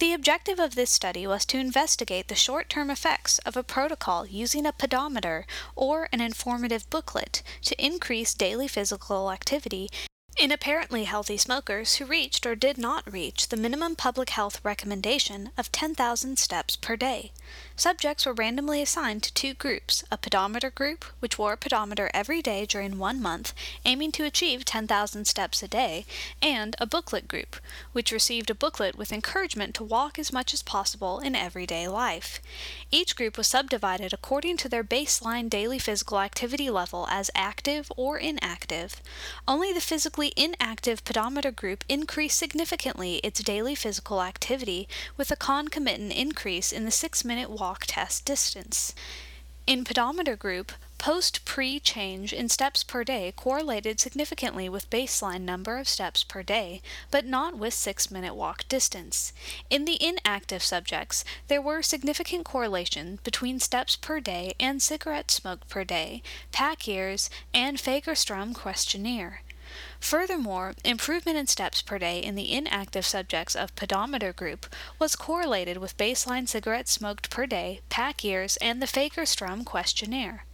The 0.00 0.12
objective 0.12 0.58
of 0.58 0.74
this 0.74 0.90
study 0.90 1.26
was 1.26 1.46
to 1.46 1.58
investigate 1.58 2.28
the 2.28 2.34
short 2.34 2.68
term 2.68 2.90
effects 2.90 3.38
of 3.46 3.56
a 3.56 3.62
protocol 3.62 4.26
using 4.26 4.66
a 4.66 4.72
pedometer 4.72 5.46
or 5.74 6.10
an 6.12 6.20
informative 6.20 6.90
booklet 6.90 7.42
to 7.62 7.82
increase 7.82 8.34
daily 8.34 8.68
physical 8.68 9.30
activity 9.30 9.88
in 10.36 10.52
apparently 10.52 11.04
healthy 11.04 11.38
smokers 11.38 11.94
who 11.94 12.04
reached 12.04 12.44
or 12.44 12.54
did 12.54 12.76
not 12.76 13.10
reach 13.10 13.48
the 13.48 13.56
minimum 13.56 13.96
public 13.96 14.28
health 14.28 14.60
recommendation 14.62 15.52
of 15.56 15.72
10,000 15.72 16.38
steps 16.38 16.76
per 16.76 16.96
day. 16.96 17.32
Subjects 17.76 18.24
were 18.24 18.32
randomly 18.32 18.80
assigned 18.80 19.24
to 19.24 19.34
two 19.34 19.52
groups 19.52 20.04
a 20.08 20.16
pedometer 20.16 20.70
group, 20.70 21.04
which 21.18 21.38
wore 21.38 21.54
a 21.54 21.56
pedometer 21.56 22.08
every 22.14 22.40
day 22.40 22.64
during 22.66 22.98
one 22.98 23.20
month, 23.20 23.52
aiming 23.84 24.12
to 24.12 24.24
achieve 24.24 24.64
10,000 24.64 25.24
steps 25.26 25.60
a 25.60 25.66
day, 25.66 26.06
and 26.40 26.76
a 26.78 26.86
booklet 26.86 27.26
group, 27.26 27.56
which 27.92 28.12
received 28.12 28.48
a 28.48 28.54
booklet 28.54 28.96
with 28.96 29.12
encouragement 29.12 29.74
to 29.74 29.82
walk 29.82 30.20
as 30.20 30.32
much 30.32 30.54
as 30.54 30.62
possible 30.62 31.18
in 31.18 31.34
everyday 31.34 31.88
life. 31.88 32.40
Each 32.92 33.16
group 33.16 33.36
was 33.36 33.48
subdivided 33.48 34.12
according 34.12 34.56
to 34.58 34.68
their 34.68 34.84
baseline 34.84 35.50
daily 35.50 35.80
physical 35.80 36.20
activity 36.20 36.70
level 36.70 37.08
as 37.10 37.28
active 37.34 37.90
or 37.96 38.18
inactive. 38.18 39.02
Only 39.48 39.72
the 39.72 39.80
physically 39.80 40.32
inactive 40.36 41.04
pedometer 41.04 41.50
group 41.50 41.82
increased 41.88 42.38
significantly 42.38 43.16
its 43.16 43.42
daily 43.42 43.74
physical 43.74 44.22
activity 44.22 44.88
with 45.16 45.32
a 45.32 45.36
concomitant 45.36 46.12
increase 46.12 46.70
in 46.70 46.84
the 46.84 46.92
six 46.92 47.24
minute 47.24 47.50
walk 47.50 47.63
walk 47.64 47.86
test 47.86 48.26
distance. 48.26 48.94
In 49.66 49.84
pedometer 49.84 50.36
group, 50.36 50.72
post 50.98 51.46
pre 51.46 51.80
change 51.80 52.30
in 52.30 52.50
steps 52.50 52.84
per 52.84 53.04
day 53.04 53.32
correlated 53.34 53.98
significantly 53.98 54.68
with 54.68 54.90
baseline 54.90 55.40
number 55.40 55.78
of 55.78 55.88
steps 55.88 56.22
per 56.24 56.42
day, 56.42 56.82
but 57.10 57.24
not 57.24 57.56
with 57.56 57.72
6 57.72 58.10
minute 58.10 58.34
walk 58.34 58.68
distance. 58.68 59.32
In 59.70 59.86
the 59.86 59.96
inactive 59.98 60.62
subjects, 60.62 61.24
there 61.48 61.62
were 61.62 61.80
significant 61.80 62.44
correlation 62.44 63.18
between 63.24 63.58
steps 63.58 63.96
per 63.96 64.20
day 64.20 64.52
and 64.60 64.82
cigarette 64.82 65.30
smoke 65.30 65.66
per 65.66 65.84
day, 65.84 66.22
pack 66.52 66.86
years, 66.86 67.30
and 67.54 67.78
Fagerstrom 67.78 68.54
questionnaire. 68.54 69.40
Furthermore, 70.04 70.74
improvement 70.84 71.38
in 71.38 71.46
steps 71.46 71.80
per 71.80 71.98
day 71.98 72.18
in 72.22 72.34
the 72.34 72.52
inactive 72.52 73.06
subjects 73.06 73.56
of 73.56 73.74
pedometer 73.74 74.34
group 74.34 74.66
was 74.98 75.16
correlated 75.16 75.78
with 75.78 75.96
baseline 75.96 76.46
cigarettes 76.46 76.92
smoked 76.92 77.30
per 77.30 77.46
day, 77.46 77.80
pack 77.88 78.22
years, 78.22 78.58
and 78.58 78.82
the 78.82 78.86
Fagerstrom 78.86 79.64
questionnaire. 79.64 80.44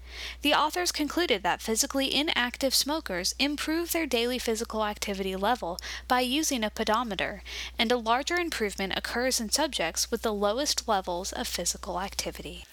The 0.42 0.54
authors 0.54 0.92
concluded 0.92 1.42
that 1.42 1.60
physically 1.60 2.14
inactive 2.14 2.76
smokers 2.76 3.34
improve 3.40 3.90
their 3.90 4.06
daily 4.06 4.38
physical 4.38 4.84
activity 4.84 5.34
level 5.34 5.80
by 6.06 6.20
using 6.20 6.62
a 6.62 6.70
pedometer, 6.70 7.42
and 7.76 7.90
a 7.90 7.96
larger 7.96 8.36
improvement 8.36 8.92
occurs 8.96 9.40
in 9.40 9.50
subjects 9.50 10.12
with 10.12 10.22
the 10.22 10.32
lowest 10.32 10.86
levels 10.86 11.32
of 11.32 11.48
physical 11.48 12.00
activity. 12.00 12.66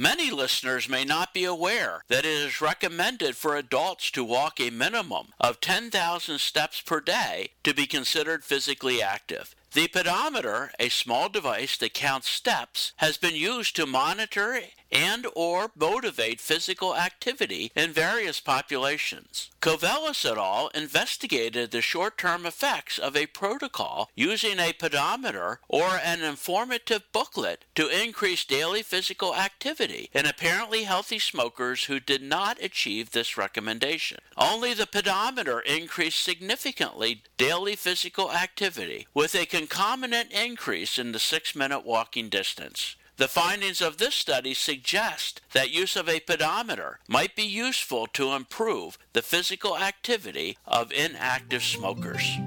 Many 0.00 0.30
listeners 0.30 0.88
may 0.88 1.04
not 1.04 1.34
be 1.34 1.44
aware 1.44 2.04
that 2.08 2.24
it 2.24 2.32
is 2.32 2.62
recommended 2.62 3.36
for 3.36 3.54
adults 3.54 4.10
to 4.12 4.24
walk 4.24 4.58
a 4.58 4.70
minimum 4.70 5.34
of 5.38 5.60
10,000 5.60 6.38
steps 6.38 6.80
per 6.80 7.02
day 7.02 7.50
to 7.64 7.74
be 7.74 7.84
considered 7.84 8.42
physically 8.42 9.02
active. 9.02 9.54
The 9.74 9.88
pedometer, 9.88 10.72
a 10.80 10.88
small 10.88 11.28
device 11.28 11.76
that 11.76 11.92
counts 11.92 12.30
steps, 12.30 12.94
has 12.96 13.18
been 13.18 13.36
used 13.36 13.76
to 13.76 13.84
monitor 13.84 14.58
and 14.92 15.26
or 15.34 15.70
motivate 15.76 16.40
physical 16.40 16.96
activity 16.96 17.70
in 17.74 17.92
various 17.92 18.40
populations. 18.40 19.50
Kovelis 19.60 20.24
et 20.24 20.38
al. 20.38 20.68
investigated 20.74 21.70
the 21.70 21.82
short-term 21.82 22.46
effects 22.46 22.98
of 22.98 23.16
a 23.16 23.26
protocol 23.26 24.10
using 24.14 24.58
a 24.58 24.72
pedometer 24.72 25.60
or 25.68 26.00
an 26.02 26.22
informative 26.22 27.02
booklet 27.12 27.64
to 27.74 27.88
increase 27.88 28.44
daily 28.44 28.82
physical 28.82 29.34
activity 29.34 30.08
in 30.12 30.26
apparently 30.26 30.84
healthy 30.84 31.18
smokers 31.18 31.84
who 31.84 32.00
did 32.00 32.22
not 32.22 32.62
achieve 32.62 33.10
this 33.10 33.36
recommendation. 33.36 34.18
Only 34.36 34.74
the 34.74 34.86
pedometer 34.86 35.60
increased 35.60 36.22
significantly 36.22 37.22
daily 37.36 37.76
physical 37.76 38.32
activity 38.32 39.06
with 39.14 39.34
a 39.34 39.46
concomitant 39.46 40.32
increase 40.32 40.98
in 40.98 41.12
the 41.12 41.18
six 41.18 41.54
minute 41.54 41.84
walking 41.84 42.28
distance. 42.28 42.96
The 43.20 43.28
findings 43.28 43.82
of 43.82 43.98
this 43.98 44.14
study 44.14 44.54
suggest 44.54 45.42
that 45.52 45.68
use 45.68 45.94
of 45.94 46.08
a 46.08 46.20
pedometer 46.20 47.00
might 47.06 47.36
be 47.36 47.42
useful 47.42 48.06
to 48.14 48.32
improve 48.32 48.96
the 49.12 49.20
physical 49.20 49.76
activity 49.76 50.56
of 50.66 50.90
inactive 50.90 51.62
smokers. 51.62 52.38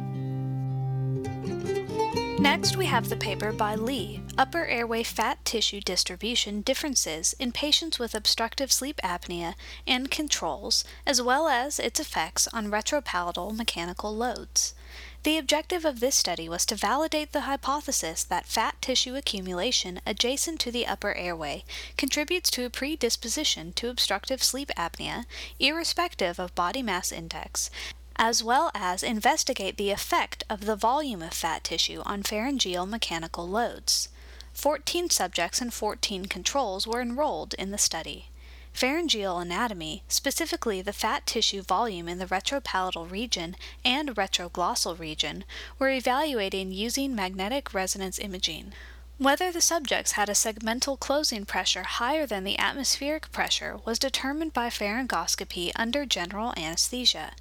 Next, 2.44 2.76
we 2.76 2.88
have 2.88 3.08
the 3.08 3.16
paper 3.16 3.54
by 3.54 3.76
Lee 3.76 4.22
Upper 4.38 4.66
Airway 4.66 5.04
Fat 5.04 5.46
Tissue 5.46 5.80
Distribution 5.80 6.60
Differences 6.60 7.34
in 7.40 7.54
Patients 7.54 8.00
with 8.00 8.14
Obstructive 8.14 8.70
Sleep 8.70 9.00
Apnea 9.02 9.56
and 9.88 10.12
Controls, 10.12 10.84
as 11.08 11.22
well 11.22 11.48
as 11.48 11.80
its 11.80 12.02
effects 12.02 12.50
on 12.50 12.70
retropalatal 12.70 13.56
mechanical 13.56 14.14
loads. 14.14 14.76
The 15.24 15.38
objective 15.38 15.86
of 15.86 16.02
this 16.02 16.18
study 16.18 16.50
was 16.50 16.66
to 16.66 16.76
validate 16.76 17.32
the 17.32 17.48
hypothesis 17.48 18.26
that 18.26 18.46
fat 18.46 18.76
tissue 18.82 19.16
accumulation 19.16 20.02
adjacent 20.06 20.60
to 20.60 20.72
the 20.72 20.86
upper 20.86 21.14
airway 21.14 21.64
contributes 21.96 22.52
to 22.52 22.66
a 22.66 22.70
predisposition 22.70 23.72
to 23.74 23.88
obstructive 23.88 24.44
sleep 24.44 24.70
apnea, 24.76 25.24
irrespective 25.62 26.40
of 26.40 26.54
body 26.56 26.84
mass 26.84 27.10
index, 27.14 27.70
as 28.16 28.44
well 28.44 28.72
as 28.74 29.04
investigate 29.04 29.78
the 29.78 29.92
effect 29.92 30.44
of 30.50 30.66
the 30.66 30.76
volume 30.76 31.22
of 31.22 31.34
fat 31.34 31.64
tissue 31.64 32.02
on 32.06 32.24
pharyngeal 32.24 32.86
mechanical 32.86 33.48
loads. 33.48 34.10
14 34.54 35.10
subjects 35.10 35.62
and 35.62 35.74
14 35.74 36.26
controls 36.26 36.86
were 36.86 37.02
enrolled 37.02 37.54
in 37.56 37.72
the 37.72 37.78
study. 37.78 38.30
Pharyngeal 38.74 39.40
anatomy, 39.40 40.04
specifically 40.08 40.82
the 40.82 40.94
fat 40.94 41.28
tissue 41.28 41.62
volume 41.62 42.08
in 42.08 42.18
the 42.18 42.26
retropalatal 42.26 43.10
region 43.10 43.56
and 43.86 44.16
retroglossal 44.16 44.98
region, 44.98 45.44
were 45.78 45.90
evaluated 45.90 46.74
using 46.74 47.14
magnetic 47.16 47.74
resonance 47.74 48.18
imaging. 48.18 48.74
Whether 49.20 49.52
the 49.52 49.62
subjects 49.62 50.14
had 50.14 50.28
a 50.28 50.34
segmental 50.34 51.00
closing 51.00 51.46
pressure 51.46 51.84
higher 51.84 52.26
than 52.26 52.44
the 52.44 52.58
atmospheric 52.58 53.32
pressure 53.32 53.80
was 53.86 54.00
determined 54.00 54.54
by 54.54 54.70
pharyngoscopy 54.70 55.72
under 55.76 56.06
general 56.06 56.52
anesthesia. 56.58 57.34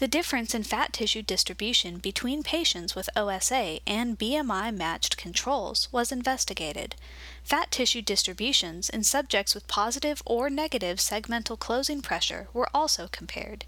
The 0.00 0.08
difference 0.08 0.54
in 0.54 0.62
fat 0.62 0.94
tissue 0.94 1.20
distribution 1.20 1.98
between 1.98 2.42
patients 2.42 2.94
with 2.94 3.10
OSA 3.14 3.80
and 3.86 4.18
BMI 4.18 4.74
matched 4.74 5.18
controls 5.18 5.92
was 5.92 6.10
investigated. 6.10 6.96
Fat 7.44 7.70
tissue 7.70 8.00
distributions 8.00 8.88
in 8.88 9.04
subjects 9.04 9.54
with 9.54 9.68
positive 9.68 10.22
or 10.24 10.48
negative 10.48 11.00
segmental 11.00 11.58
closing 11.58 12.00
pressure 12.00 12.48
were 12.54 12.70
also 12.72 13.08
compared. 13.12 13.66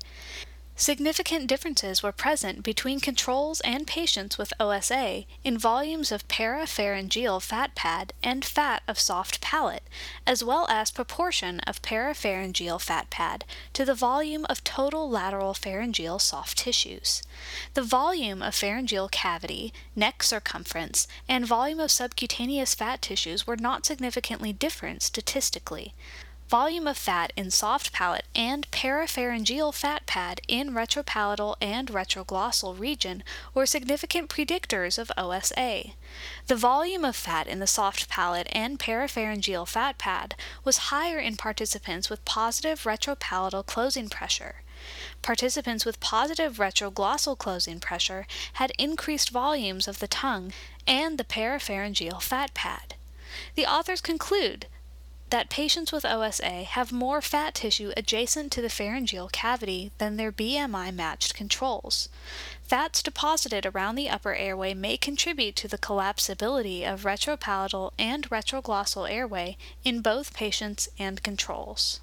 Significant 0.83 1.47
differences 1.47 2.03
were 2.03 2.11
present 2.11 2.65
between 2.65 2.99
controls 2.99 3.61
and 3.61 3.87
patients 3.87 4.37
with 4.37 4.53
OSA 4.59 5.27
in 5.45 5.57
volumes 5.57 6.11
of 6.11 6.27
parapharyngeal 6.27 7.41
fat 7.41 7.77
pad 7.77 8.13
and 8.21 8.45
fat 8.45 8.83
of 8.89 8.99
soft 8.99 9.41
palate, 9.41 9.85
as 10.27 10.43
well 10.43 10.67
as 10.69 10.91
proportion 10.91 11.61
of 11.69 11.83
parapharyngeal 11.83 12.81
fat 12.81 13.11
pad 13.11 13.45
to 13.75 13.85
the 13.85 13.95
volume 13.95 14.45
of 14.47 14.65
total 14.65 15.09
lateral 15.09 15.55
pharyngeal 15.55 16.19
soft 16.19 16.59
tissues. 16.59 17.23
The 17.75 17.85
volume 17.85 18.43
of 18.43 18.53
pharyngeal 18.53 19.09
cavity, 19.09 19.73
neck 19.95 20.25
circumference, 20.25 21.07
and 21.29 21.47
volume 21.47 21.79
of 21.79 21.93
subcutaneous 21.93 22.75
fat 22.75 23.01
tissues 23.03 23.47
were 23.47 23.57
not 23.57 23.87
significantly 23.87 24.53
different 24.53 25.03
statistically 25.03 25.95
volume 26.53 26.87
of 26.87 26.99
fat 26.99 27.33
in 27.35 27.51
soft 27.51 27.95
palate 27.95 28.27
and 28.35 28.71
parapharyngeal 28.71 29.75
fat 29.75 30.05
pad 30.05 30.39
in 30.47 30.75
retropalatal 30.75 31.57
and 31.63 31.89
retroglossal 31.89 32.79
region 32.79 33.25
were 33.55 33.65
significant 33.65 34.29
predictors 34.29 34.99
of 34.99 35.11
OSA. 35.17 35.93
The 36.49 36.55
volume 36.55 37.07
of 37.07 37.17
fat 37.17 37.47
in 37.47 37.59
the 37.59 37.67
soft 37.67 38.07
palate 38.11 38.49
and 38.53 38.79
parapharyngeal 38.79 39.67
fat 39.67 39.97
pad 39.97 40.35
was 40.63 40.93
higher 40.93 41.19
in 41.19 41.39
participants 41.39 42.11
with 42.11 42.23
positive 42.27 42.83
retropalatal 42.83 43.65
closing 43.65 44.11
pressure. 44.11 44.57
Participants 45.23 45.87
with 45.87 46.01
positive 46.01 46.59
retroglossal 46.59 47.39
closing 47.39 47.81
pressure 47.81 48.27
had 48.61 48.73
increased 48.79 49.31
volumes 49.31 49.89
of 49.89 50.01
the 50.01 50.07
tongue 50.07 50.53
and 50.87 51.17
the 51.17 51.25
parapharyngeal 51.25 52.21
fat 52.21 52.53
pad. 52.53 52.95
The 53.55 53.65
authors 53.65 54.03
conclude 54.03 54.67
that 55.33 55.49
patients 55.49 55.91
with 55.91 56.05
OSA 56.05 56.63
have 56.63 56.93
more 56.93 57.23
fat 57.23 57.55
tissue 57.55 57.91
adjacent 57.97 58.53
to 58.53 58.61
the 58.61 58.69
pharyngeal 58.69 59.29
cavity 59.29 59.91
than 59.97 60.19
their 60.19 60.31
BMI 60.31 60.95
matched 60.95 61.35
controls. 61.35 62.11
Fats 62.63 63.03
deposited 63.03 63.65
around 63.65 63.95
the 63.95 64.11
upper 64.11 64.35
airway 64.35 64.75
may 64.75 64.99
contribute 64.99 65.57
to 65.57 65.67
the 65.67 65.79
collapsibility 65.79 66.85
of 66.85 67.05
retropalatal 67.05 67.93
and 67.99 68.29
retroglossal 68.29 69.11
airway 69.11 69.57
in 69.85 70.03
both 70.03 70.35
patients 70.35 70.91
and 70.99 71.23
controls. 71.23 72.01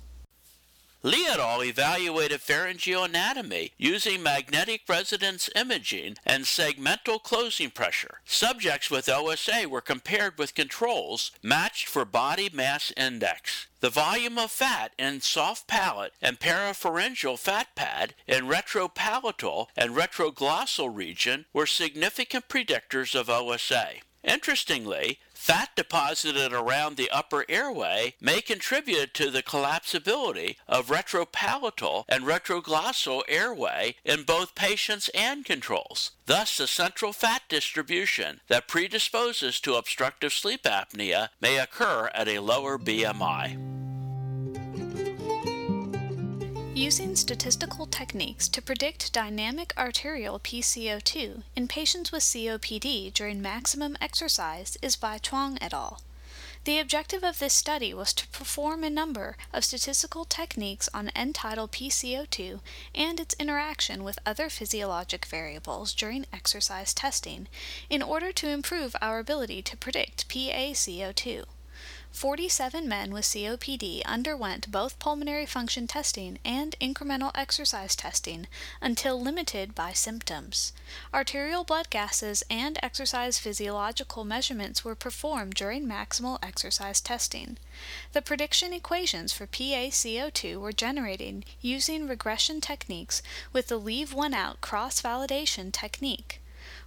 Lee 1.01 1.27
et 1.29 1.39
al. 1.39 1.63
evaluated 1.63 2.41
pharyngeal 2.41 3.05
anatomy 3.05 3.71
using 3.77 4.21
magnetic 4.21 4.81
resonance 4.85 5.49
imaging 5.55 6.17
and 6.25 6.43
segmental 6.43 7.23
closing 7.23 7.71
pressure. 7.71 8.19
Subjects 8.25 8.91
with 8.91 9.07
OSA 9.07 9.69
were 9.69 9.79
compared 9.79 10.37
with 10.37 10.53
controls 10.53 11.31
matched 11.41 11.87
for 11.87 12.03
body 12.03 12.49
mass 12.51 12.91
index. 12.97 13.67
The 13.79 13.89
volume 13.89 14.37
of 14.37 14.51
fat 14.51 14.91
in 14.99 15.21
soft 15.21 15.67
palate 15.67 16.11
and 16.21 16.37
parapharyngeal 16.37 17.39
fat 17.39 17.75
pad 17.75 18.13
in 18.27 18.47
retropalatal 18.47 19.67
and 19.77 19.95
retroglossal 19.95 20.93
region 20.93 21.45
were 21.53 21.65
significant 21.65 22.49
predictors 22.49 23.17
of 23.17 23.29
OSA. 23.29 24.01
Interestingly, 24.21 25.19
Fat 25.39 25.69
deposited 25.73 26.51
around 26.51 26.97
the 26.97 27.09
upper 27.09 27.45
airway 27.47 28.13
may 28.19 28.41
contribute 28.41 29.13
to 29.13 29.31
the 29.31 29.41
collapsibility 29.41 30.57
of 30.67 30.87
retropalatal 30.87 32.03
and 32.09 32.25
retroglossal 32.25 33.21
airway 33.25 33.95
in 34.03 34.23
both 34.23 34.53
patients 34.53 35.09
and 35.15 35.45
controls. 35.45 36.11
Thus, 36.25 36.57
the 36.57 36.67
central 36.67 37.13
fat 37.13 37.43
distribution 37.47 38.41
that 38.49 38.67
predisposes 38.67 39.61
to 39.61 39.75
obstructive 39.75 40.33
sleep 40.33 40.63
apnea 40.63 41.29
may 41.39 41.57
occur 41.57 42.11
at 42.13 42.27
a 42.27 42.39
lower 42.39 42.77
BMI. 42.77 43.78
Using 46.79 47.17
statistical 47.17 47.87
techniques 47.87 48.47
to 48.47 48.61
predict 48.61 49.11
dynamic 49.11 49.73
arterial 49.77 50.39
PCO2 50.39 51.43
in 51.53 51.67
patients 51.67 52.13
with 52.13 52.23
COPD 52.23 53.13
during 53.13 53.41
maximum 53.41 53.97
exercise 53.99 54.77
is 54.81 54.95
by 54.95 55.17
Chuang 55.17 55.57
et 55.59 55.73
al. 55.73 55.99
The 56.63 56.79
objective 56.79 57.21
of 57.21 57.39
this 57.39 57.53
study 57.53 57.93
was 57.93 58.13
to 58.13 58.29
perform 58.29 58.85
a 58.85 58.89
number 58.89 59.35
of 59.51 59.65
statistical 59.65 60.23
techniques 60.23 60.87
on 60.93 61.09
end 61.09 61.35
tidal 61.35 61.67
PCO2 61.67 62.61
and 62.95 63.19
its 63.19 63.35
interaction 63.37 64.05
with 64.05 64.17
other 64.25 64.49
physiologic 64.49 65.25
variables 65.25 65.93
during 65.93 66.27
exercise 66.31 66.93
testing 66.93 67.49
in 67.89 68.01
order 68.01 68.31
to 68.31 68.47
improve 68.47 68.95
our 69.01 69.19
ability 69.19 69.61
to 69.63 69.75
predict 69.75 70.29
PaCO2. 70.29 71.43
47 72.11 72.87
men 72.87 73.11
with 73.11 73.23
COPD 73.23 74.03
underwent 74.03 74.71
both 74.71 74.99
pulmonary 74.99 75.45
function 75.45 75.87
testing 75.87 76.39
and 76.43 76.75
incremental 76.81 77.31
exercise 77.35 77.95
testing 77.95 78.47
until 78.81 79.21
limited 79.21 79.73
by 79.75 79.93
symptoms. 79.93 80.73
Arterial 81.13 81.63
blood 81.63 81.89
gases 81.89 82.43
and 82.49 82.77
exercise 82.81 83.37
physiological 83.39 84.25
measurements 84.25 84.83
were 84.83 84.95
performed 84.95 85.53
during 85.53 85.87
maximal 85.87 86.39
exercise 86.43 86.99
testing. 86.99 87.57
The 88.13 88.21
prediction 88.21 88.73
equations 88.73 89.31
for 89.31 89.47
PaCO2 89.47 90.59
were 90.59 90.73
generated 90.73 91.45
using 91.61 92.07
regression 92.07 92.59
techniques 92.59 93.21
with 93.53 93.67
the 93.67 93.77
leave 93.77 94.13
one 94.13 94.33
out 94.33 94.61
cross 94.61 95.01
validation 95.01 95.71
technique. 95.71 96.38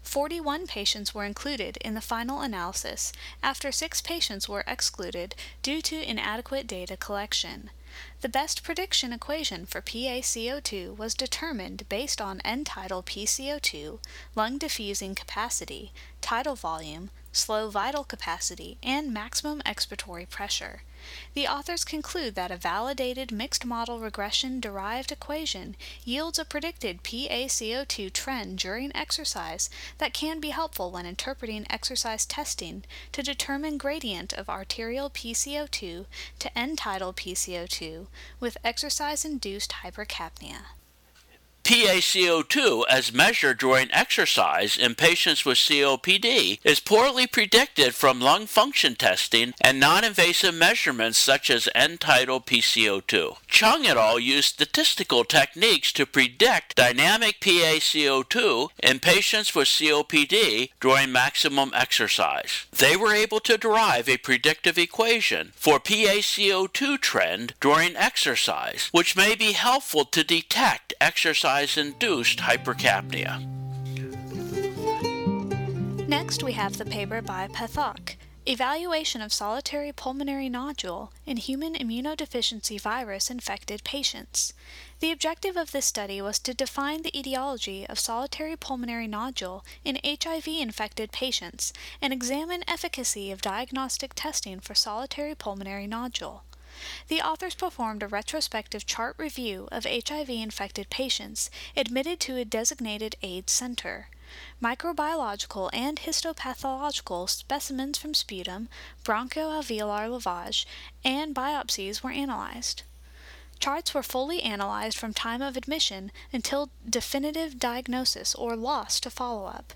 41 0.03 0.67
patients 0.67 1.15
were 1.15 1.25
included 1.25 1.77
in 1.79 1.95
the 1.95 2.01
final 2.01 2.41
analysis 2.41 3.13
after 3.43 3.73
six 3.73 4.01
patients 4.01 4.49
were 4.49 4.65
excluded 4.67 5.35
due 5.63 5.81
to 5.83 6.03
inadequate 6.03 6.67
data 6.67 6.97
collection. 6.97 7.71
The 8.21 8.29
best 8.29 8.63
prediction 8.63 9.13
equation 9.13 9.67
for 9.67 9.81
PaCO2 9.81 10.97
was 10.97 11.15
determined 11.15 11.89
based 11.89 12.21
on 12.21 12.41
end 12.41 12.67
tidal 12.67 13.03
PCO2, 13.03 13.99
lung 14.35 14.59
diffusing 14.59 15.15
capacity, 15.15 15.93
tidal 16.21 16.57
volume, 16.57 17.11
slow 17.33 17.69
vital 17.71 18.05
capacity, 18.05 18.79
and 18.83 19.13
maximum 19.13 19.61
expiratory 19.67 20.29
pressure. 20.29 20.83
The 21.35 21.49
authors 21.49 21.85
conclude 21.85 22.37
that 22.37 22.53
a 22.53 22.57
validated 22.57 23.33
mixed 23.33 23.65
model 23.65 23.99
regression 23.99 24.61
derived 24.61 25.11
equation 25.11 25.75
yields 26.05 26.39
a 26.39 26.45
predicted 26.45 27.03
PaCO2 27.03 28.13
trend 28.13 28.59
during 28.59 28.95
exercise 28.95 29.69
that 29.99 30.15
can 30.15 30.39
be 30.39 30.51
helpful 30.51 30.93
when 30.93 31.07
interpreting 31.07 31.67
exercise 31.69 32.25
testing 32.25 32.85
to 33.11 33.23
determine 33.23 33.79
gradient 33.79 34.33
of 34.33 34.49
arterial 34.49 35.11
PCO2 35.11 36.07
to 36.39 36.59
end 36.59 36.79
tidal 36.79 37.13
PCO2 37.13 38.07
with 38.39 38.57
exercise 38.63 39.25
induced 39.25 39.73
hypercapnia. 39.83 40.67
PaCO2 41.65 42.85
as 42.91 43.13
measured 43.13 43.59
during 43.59 43.89
exercise 43.93 44.77
in 44.77 44.97
patients 44.97 45.45
with 45.45 45.59
COPD 45.59 46.59
is 46.65 46.81
poorly 46.81 47.27
predicted 47.27 47.95
from 47.95 48.21
lung 48.21 48.47
function 48.47 48.97
testing 48.97 49.55
and 49.61 49.79
non-invasive 49.79 50.55
measurements 50.55 51.19
such 51.19 51.51
as 51.51 51.69
end-tidal 51.75 52.41
PCO2. 52.41 53.37
Chuang 53.47 53.87
et 53.87 53.97
al. 53.97 54.19
used 54.19 54.55
statistical 54.55 55.25
techniques 55.25 55.93
to 55.93 56.05
predict 56.05 56.75
dynamic 56.75 57.39
PaCO2 57.41 58.69
in 58.83 58.99
patients 58.99 59.55
with 59.55 59.69
COPD 59.69 60.71
during 60.81 61.13
maximum 61.13 61.71
exercise. 61.75 62.67
They 62.77 62.97
were 62.97 63.15
able 63.15 63.41
to 63.41 63.57
derive 63.57 64.09
a 64.09 64.17
predictive 64.17 64.79
equation 64.79 65.53
for 65.55 65.79
PaCO2 65.79 67.01
trend 67.01 67.55
during 67.61 67.97
exercise, 67.97 68.89
which 68.91 69.17
may 69.17 69.37
be 69.37 69.53
helpful 69.53 70.05
to 70.07 70.25
detect 70.25 70.93
exercise 71.01 71.52
exercise-induced 71.53 72.39
hypercapnia. 72.39 73.39
Next, 76.09 76.43
we 76.43 76.53
have 76.53 76.79
the 76.79 76.87
paper 76.87 77.21
by 77.21 77.49
Pathak, 77.49 78.17
Evaluation 78.45 79.21
of 79.21 79.33
solitary 79.33 79.93
pulmonary 79.93 80.49
nodule 80.49 81.13
in 81.27 81.37
human 81.37 81.75
immunodeficiency 81.75 82.81
virus 82.81 83.31
infected 83.31 83.85
patients. 83.85 84.53
The 84.99 85.13
objective 85.13 85.57
of 85.57 85.71
this 85.71 85.87
study 85.87 86.21
was 86.21 86.41
to 86.41 86.55
define 86.55 87.03
the 87.03 87.17
etiology 87.17 87.87
of 87.87 88.01
solitary 88.01 88.57
pulmonary 88.57 89.07
nodule 89.07 89.65
in 89.85 90.01
HIV 90.05 90.49
infected 90.49 91.13
patients 91.13 91.73
and 92.01 92.13
examine 92.13 92.65
efficacy 92.67 93.31
of 93.31 93.43
diagnostic 93.43 94.13
testing 94.15 94.59
for 94.59 94.75
solitary 94.75 95.37
pulmonary 95.37 95.87
nodule. 95.87 96.43
The 97.09 97.21
authors 97.21 97.55
performed 97.55 98.03
a 98.03 98.09
retrospective 98.09 98.87
chart 98.87 99.15
review 99.19 99.69
of 99.71 99.85
HIV 99.85 100.29
infected 100.31 100.91
patients 100.91 101.51
admitted 101.77 102.21
to 102.21 102.37
a 102.37 102.45
designated 102.45 103.17
AIDS 103.23 103.53
center. 103.53 104.09
Microbiological 104.63 105.71
and 105.73 106.01
histopathological 106.01 107.29
specimens 107.29 107.99
from 107.99 108.15
sputum, 108.15 108.69
bronchoalveolar 109.05 110.09
lavage, 110.09 110.65
and 111.05 111.35
biopsies 111.35 112.03
were 112.03 112.11
analyzed. 112.11 112.83
Charts 113.59 113.95
were 113.95 114.03
fully 114.03 114.43
analyzed 114.43 114.99
from 114.99 115.15
time 115.15 115.41
of 115.41 115.57
admission 115.57 116.11
until 116.33 116.71
definitive 116.89 117.59
diagnosis 117.59 118.35
or 118.35 118.57
loss 118.57 118.99
to 119.01 119.11
follow 119.11 119.47
up. 119.47 119.73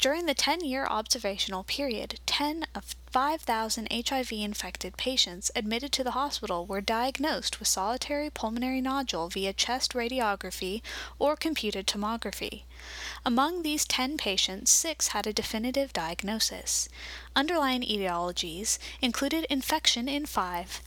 During 0.00 0.24
the 0.24 0.32
10 0.32 0.64
year 0.64 0.86
observational 0.86 1.62
period, 1.62 2.20
10 2.24 2.64
of 2.74 2.96
5,000 3.10 3.88
HIV 4.08 4.32
infected 4.32 4.96
patients 4.96 5.50
admitted 5.54 5.92
to 5.92 6.02
the 6.02 6.12
hospital 6.12 6.64
were 6.64 6.80
diagnosed 6.80 7.58
with 7.58 7.68
solitary 7.68 8.30
pulmonary 8.30 8.80
nodule 8.80 9.28
via 9.28 9.52
chest 9.52 9.92
radiography 9.92 10.80
or 11.18 11.36
computed 11.36 11.86
tomography. 11.86 12.62
Among 13.26 13.62
these 13.62 13.84
10 13.84 14.16
patients, 14.16 14.70
6 14.70 15.08
had 15.08 15.26
a 15.26 15.34
definitive 15.34 15.92
diagnosis. 15.92 16.88
Underlying 17.36 17.82
etiologies 17.82 18.78
included 19.02 19.44
infection 19.50 20.08
in 20.08 20.24
5 20.24 20.80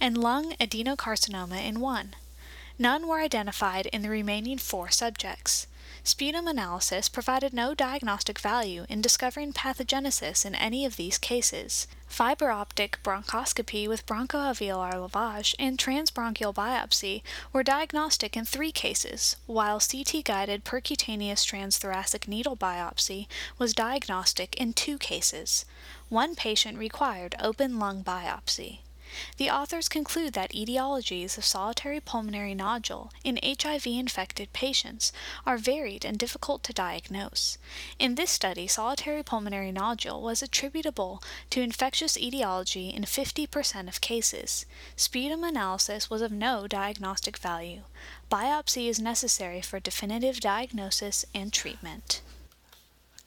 and 0.00 0.18
lung 0.18 0.54
adenocarcinoma 0.54 1.64
in 1.64 1.78
1. 1.78 2.16
None 2.80 3.06
were 3.06 3.20
identified 3.20 3.86
in 3.86 4.02
the 4.02 4.10
remaining 4.10 4.58
4 4.58 4.90
subjects. 4.90 5.68
Sputum 6.02 6.46
analysis 6.46 7.08
provided 7.08 7.52
no 7.52 7.74
diagnostic 7.74 8.38
value 8.38 8.86
in 8.88 9.00
discovering 9.00 9.52
pathogenesis 9.52 10.44
in 10.44 10.54
any 10.54 10.84
of 10.84 10.96
these 10.96 11.18
cases. 11.18 11.86
Fiber 12.06 12.50
optic 12.50 12.98
bronchoscopy 13.04 13.86
with 13.86 14.06
bronchoalveolar 14.06 14.94
lavage 14.94 15.54
and 15.58 15.78
transbronchial 15.78 16.54
biopsy 16.54 17.22
were 17.52 17.62
diagnostic 17.62 18.36
in 18.36 18.44
three 18.44 18.72
cases, 18.72 19.36
while 19.46 19.78
CT 19.78 20.24
guided 20.24 20.64
percutaneous 20.64 21.44
transthoracic 21.46 22.26
needle 22.26 22.56
biopsy 22.56 23.26
was 23.58 23.72
diagnostic 23.72 24.54
in 24.56 24.72
two 24.72 24.98
cases. 24.98 25.64
One 26.08 26.34
patient 26.34 26.78
required 26.78 27.34
open 27.40 27.78
lung 27.78 28.02
biopsy. 28.02 28.80
The 29.36 29.50
authors 29.50 29.88
conclude 29.88 30.32
that 30.34 30.52
etiologies 30.52 31.36
of 31.36 31.44
solitary 31.44 32.00
pulmonary 32.00 32.54
nodule 32.54 33.12
in 33.24 33.38
HIV 33.42 33.86
infected 33.86 34.52
patients 34.52 35.12
are 35.44 35.58
varied 35.58 36.04
and 36.04 36.18
difficult 36.18 36.62
to 36.64 36.72
diagnose. 36.72 37.58
In 37.98 38.14
this 38.14 38.30
study, 38.30 38.66
solitary 38.66 39.22
pulmonary 39.22 39.72
nodule 39.72 40.22
was 40.22 40.42
attributable 40.42 41.22
to 41.50 41.60
infectious 41.60 42.16
etiology 42.16 42.90
in 42.90 43.04
50% 43.04 43.88
of 43.88 44.00
cases. 44.00 44.66
Sputum 44.96 45.44
analysis 45.44 46.08
was 46.08 46.22
of 46.22 46.32
no 46.32 46.66
diagnostic 46.66 47.36
value. 47.38 47.82
Biopsy 48.30 48.88
is 48.88 49.00
necessary 49.00 49.60
for 49.60 49.80
definitive 49.80 50.40
diagnosis 50.40 51.24
and 51.34 51.52
treatment 51.52 52.22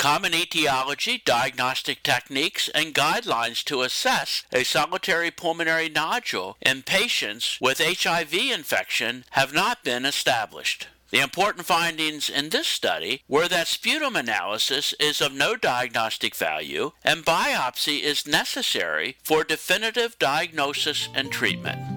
common 0.04 0.34
etiology, 0.34 1.22
diagnostic 1.24 2.04
techniques, 2.04 2.68
and 2.76 2.94
guidelines 2.94 3.64
to 3.64 3.84
assess 3.84 4.44
a 4.52 4.66
solitary 4.66 5.32
pulmonary 5.32 5.88
nodule 5.88 6.58
in 6.62 6.84
patients 6.84 7.58
with 7.62 7.80
HIV 7.80 8.34
infection 8.34 9.24
have 9.30 9.54
not 9.54 9.82
been 9.86 10.04
established. 10.04 10.90
The 11.12 11.22
important 11.22 11.66
findings 11.66 12.30
in 12.30 12.50
this 12.50 12.68
study 12.68 13.22
were 13.30 13.48
that 13.48 13.70
sputum 13.70 14.18
analysis 14.18 14.94
is 15.00 15.22
of 15.22 15.32
no 15.32 15.56
diagnostic 15.56 16.36
value 16.36 16.92
and 17.06 17.24
biopsy 17.24 18.02
is 18.02 18.28
necessary 18.28 19.16
for 19.24 19.46
definitive 19.46 20.20
diagnosis 20.20 21.08
and 21.16 21.32
treatment. 21.32 21.93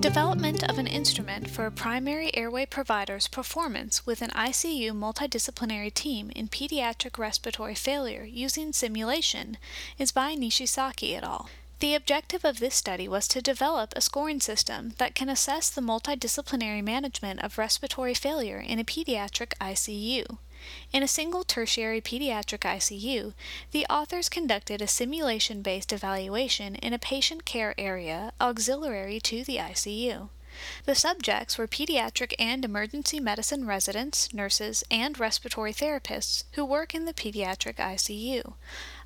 Development 0.00 0.62
of 0.70 0.78
an 0.78 0.86
instrument 0.86 1.50
for 1.50 1.66
a 1.66 1.72
primary 1.72 2.34
airway 2.36 2.64
provider's 2.64 3.26
performance 3.26 4.06
with 4.06 4.22
an 4.22 4.30
ICU 4.30 4.92
multidisciplinary 4.92 5.92
team 5.92 6.30
in 6.36 6.46
pediatric 6.46 7.18
respiratory 7.18 7.74
failure 7.74 8.22
using 8.22 8.72
simulation 8.72 9.58
is 9.98 10.12
by 10.12 10.36
Nishisaki 10.36 11.16
et 11.16 11.24
al. 11.24 11.50
The 11.80 11.96
objective 11.96 12.44
of 12.44 12.60
this 12.60 12.76
study 12.76 13.08
was 13.08 13.26
to 13.28 13.42
develop 13.42 13.92
a 13.96 14.00
scoring 14.00 14.40
system 14.40 14.94
that 14.98 15.16
can 15.16 15.28
assess 15.28 15.68
the 15.68 15.80
multidisciplinary 15.80 16.82
management 16.82 17.40
of 17.42 17.58
respiratory 17.58 18.14
failure 18.14 18.60
in 18.60 18.78
a 18.78 18.84
pediatric 18.84 19.52
ICU. 19.60 20.38
In 20.92 21.02
a 21.02 21.08
single 21.08 21.44
tertiary 21.44 22.00
pediatric 22.00 22.60
ICU, 22.60 23.34
the 23.70 23.86
authors 23.86 24.28
conducted 24.28 24.82
a 24.82 24.86
simulation 24.88 25.62
based 25.62 25.92
evaluation 25.92 26.74
in 26.76 26.92
a 26.92 26.98
patient 26.98 27.44
care 27.44 27.74
area 27.78 28.32
auxiliary 28.40 29.20
to 29.20 29.44
the 29.44 29.56
ICU. 29.56 30.28
The 30.86 30.96
subjects 30.96 31.56
were 31.56 31.68
pediatric 31.68 32.34
and 32.36 32.64
emergency 32.64 33.20
medicine 33.20 33.64
residents, 33.64 34.34
nurses, 34.34 34.82
and 34.90 35.16
respiratory 35.16 35.72
therapists 35.72 36.42
who 36.54 36.64
work 36.64 36.96
in 36.96 37.04
the 37.04 37.14
pediatric 37.14 37.76
ICU. 37.76 38.54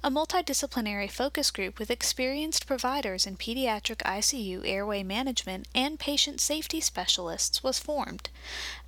A 0.02 0.10
multidisciplinary 0.10 1.10
focus 1.10 1.50
group 1.50 1.78
with 1.78 1.90
experienced 1.90 2.66
providers 2.66 3.26
in 3.26 3.36
pediatric 3.36 3.98
ICU 3.98 4.66
airway 4.66 5.02
management 5.02 5.68
and 5.74 5.98
patient 5.98 6.40
safety 6.40 6.80
specialists 6.80 7.62
was 7.62 7.78
formed. 7.78 8.30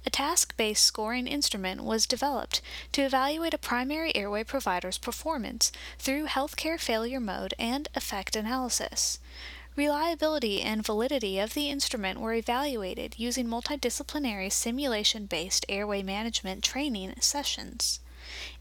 A 0.06 0.10
task 0.10 0.56
based 0.56 0.84
scoring 0.84 1.26
instrument 1.26 1.82
was 1.82 2.06
developed 2.06 2.60
to 2.92 3.02
evaluate 3.02 3.54
a 3.54 3.58
primary 3.58 4.14
airway 4.14 4.44
provider's 4.44 4.98
performance 4.98 5.72
through 5.98 6.26
healthcare 6.26 6.78
failure 6.78 7.20
mode 7.20 7.54
and 7.58 7.88
effect 7.94 8.36
analysis. 8.36 9.18
Reliability 9.76 10.60
and 10.60 10.84
validity 10.84 11.38
of 11.38 11.54
the 11.54 11.68
instrument 11.68 12.20
were 12.20 12.34
evaluated 12.34 13.14
using 13.18 13.46
multidisciplinary 13.46 14.52
simulation 14.52 15.26
based 15.26 15.66
airway 15.68 16.02
management 16.02 16.62
training 16.62 17.14
sessions. 17.20 17.98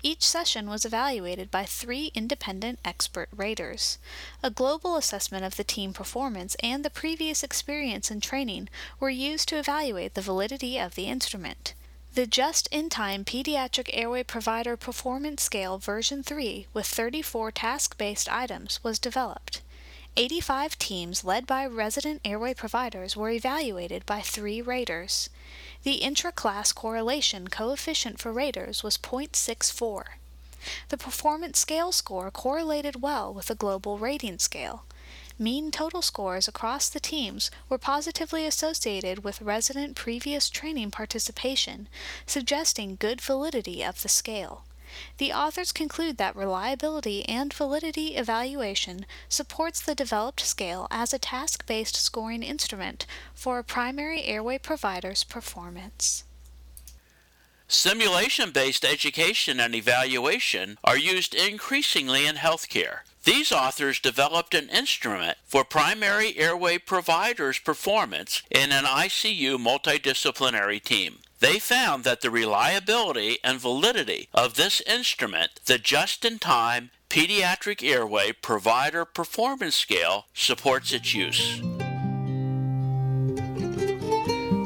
Each 0.01 0.27
session 0.27 0.69
was 0.69 0.85
evaluated 0.85 1.49
by 1.51 1.65
three 1.65 2.11
independent 2.13 2.79
expert 2.83 3.29
raters. 3.35 3.97
A 4.41 4.49
global 4.49 4.97
assessment 4.97 5.45
of 5.45 5.55
the 5.57 5.63
team 5.63 5.93
performance 5.93 6.55
and 6.61 6.83
the 6.83 6.89
previous 6.89 7.43
experience 7.43 8.11
and 8.11 8.21
training 8.21 8.69
were 8.99 9.09
used 9.09 9.47
to 9.49 9.57
evaluate 9.57 10.13
the 10.13 10.21
validity 10.21 10.77
of 10.77 10.95
the 10.95 11.05
instrument. 11.05 11.73
The 12.15 12.27
Just 12.27 12.67
in 12.71 12.89
Time 12.89 13.25
Pediatric 13.25 13.89
Airway 13.91 14.21
Provider 14.21 14.77
Performance 14.77 15.41
Scale 15.41 15.79
version 15.79 16.21
3 16.21 16.67
with 16.71 16.85
34 16.85 17.51
task 17.51 17.97
based 17.97 18.31
items 18.31 18.79
was 18.83 18.99
developed. 18.99 19.61
85 20.15 20.77
teams 20.77 21.23
led 21.23 21.47
by 21.47 21.65
resident 21.65 22.21
airway 22.23 22.53
providers 22.53 23.17
were 23.17 23.31
evaluated 23.31 24.05
by 24.05 24.21
three 24.21 24.61
raters. 24.61 25.29
The 25.83 25.95
intra-class 25.95 26.71
correlation 26.71 27.47
coefficient 27.47 28.19
for 28.19 28.31
raters 28.31 28.83
was 28.83 28.97
0.64. 28.97 30.03
The 30.89 30.97
performance 30.97 31.59
scale 31.59 31.91
score 31.91 32.31
correlated 32.31 33.01
well 33.01 33.33
with 33.33 33.47
the 33.47 33.55
global 33.55 33.97
rating 33.97 34.39
scale. 34.39 34.85
Mean 35.37 35.71
total 35.71 36.01
scores 36.01 36.47
across 36.47 36.89
the 36.89 36.99
teams 36.99 37.51
were 37.67 37.77
positively 37.77 38.45
associated 38.45 39.23
with 39.23 39.41
resident 39.41 39.95
previous 39.95 40.49
training 40.49 40.91
participation, 40.91 41.89
suggesting 42.25 42.95
good 42.95 43.19
validity 43.19 43.83
of 43.83 44.03
the 44.03 44.09
scale. 44.09 44.63
The 45.17 45.33
authors 45.33 45.71
conclude 45.71 46.17
that 46.17 46.35
reliability 46.35 47.27
and 47.27 47.53
validity 47.53 48.15
evaluation 48.15 49.05
supports 49.29 49.81
the 49.81 49.95
developed 49.95 50.41
scale 50.41 50.87
as 50.91 51.13
a 51.13 51.19
task 51.19 51.65
based 51.65 51.95
scoring 51.95 52.43
instrument 52.43 53.05
for 53.33 53.59
a 53.59 53.63
primary 53.63 54.23
airway 54.23 54.57
provider's 54.57 55.23
performance. 55.23 56.23
Simulation 57.67 58.51
based 58.51 58.85
education 58.85 59.59
and 59.59 59.73
evaluation 59.73 60.77
are 60.83 60.97
used 60.97 61.33
increasingly 61.33 62.25
in 62.25 62.35
healthcare. 62.35 62.99
These 63.23 63.51
authors 63.51 63.99
developed 63.99 64.53
an 64.53 64.69
instrument 64.69 65.37
for 65.45 65.63
primary 65.63 66.37
airway 66.37 66.77
providers' 66.77 67.57
performance 67.57 68.43
in 68.51 68.71
an 68.71 68.83
ICU 68.83 69.57
multidisciplinary 69.57 70.83
team. 70.83 71.19
They 71.43 71.59
found 71.59 72.05
that 72.05 72.21
the 72.21 72.31
reliability 72.31 73.37
and 73.43 73.59
validity 73.59 74.29
of 74.33 74.53
this 74.53 74.79
instrument, 74.79 75.59
the 75.65 75.77
just 75.77 76.23
in 76.23 76.39
time 76.39 76.91
Pediatric 77.09 77.83
Airway 77.83 78.31
Provider 78.31 79.03
Performance 79.03 79.75
Scale, 79.75 80.27
supports 80.33 80.93
its 80.93 81.13
use. 81.13 81.59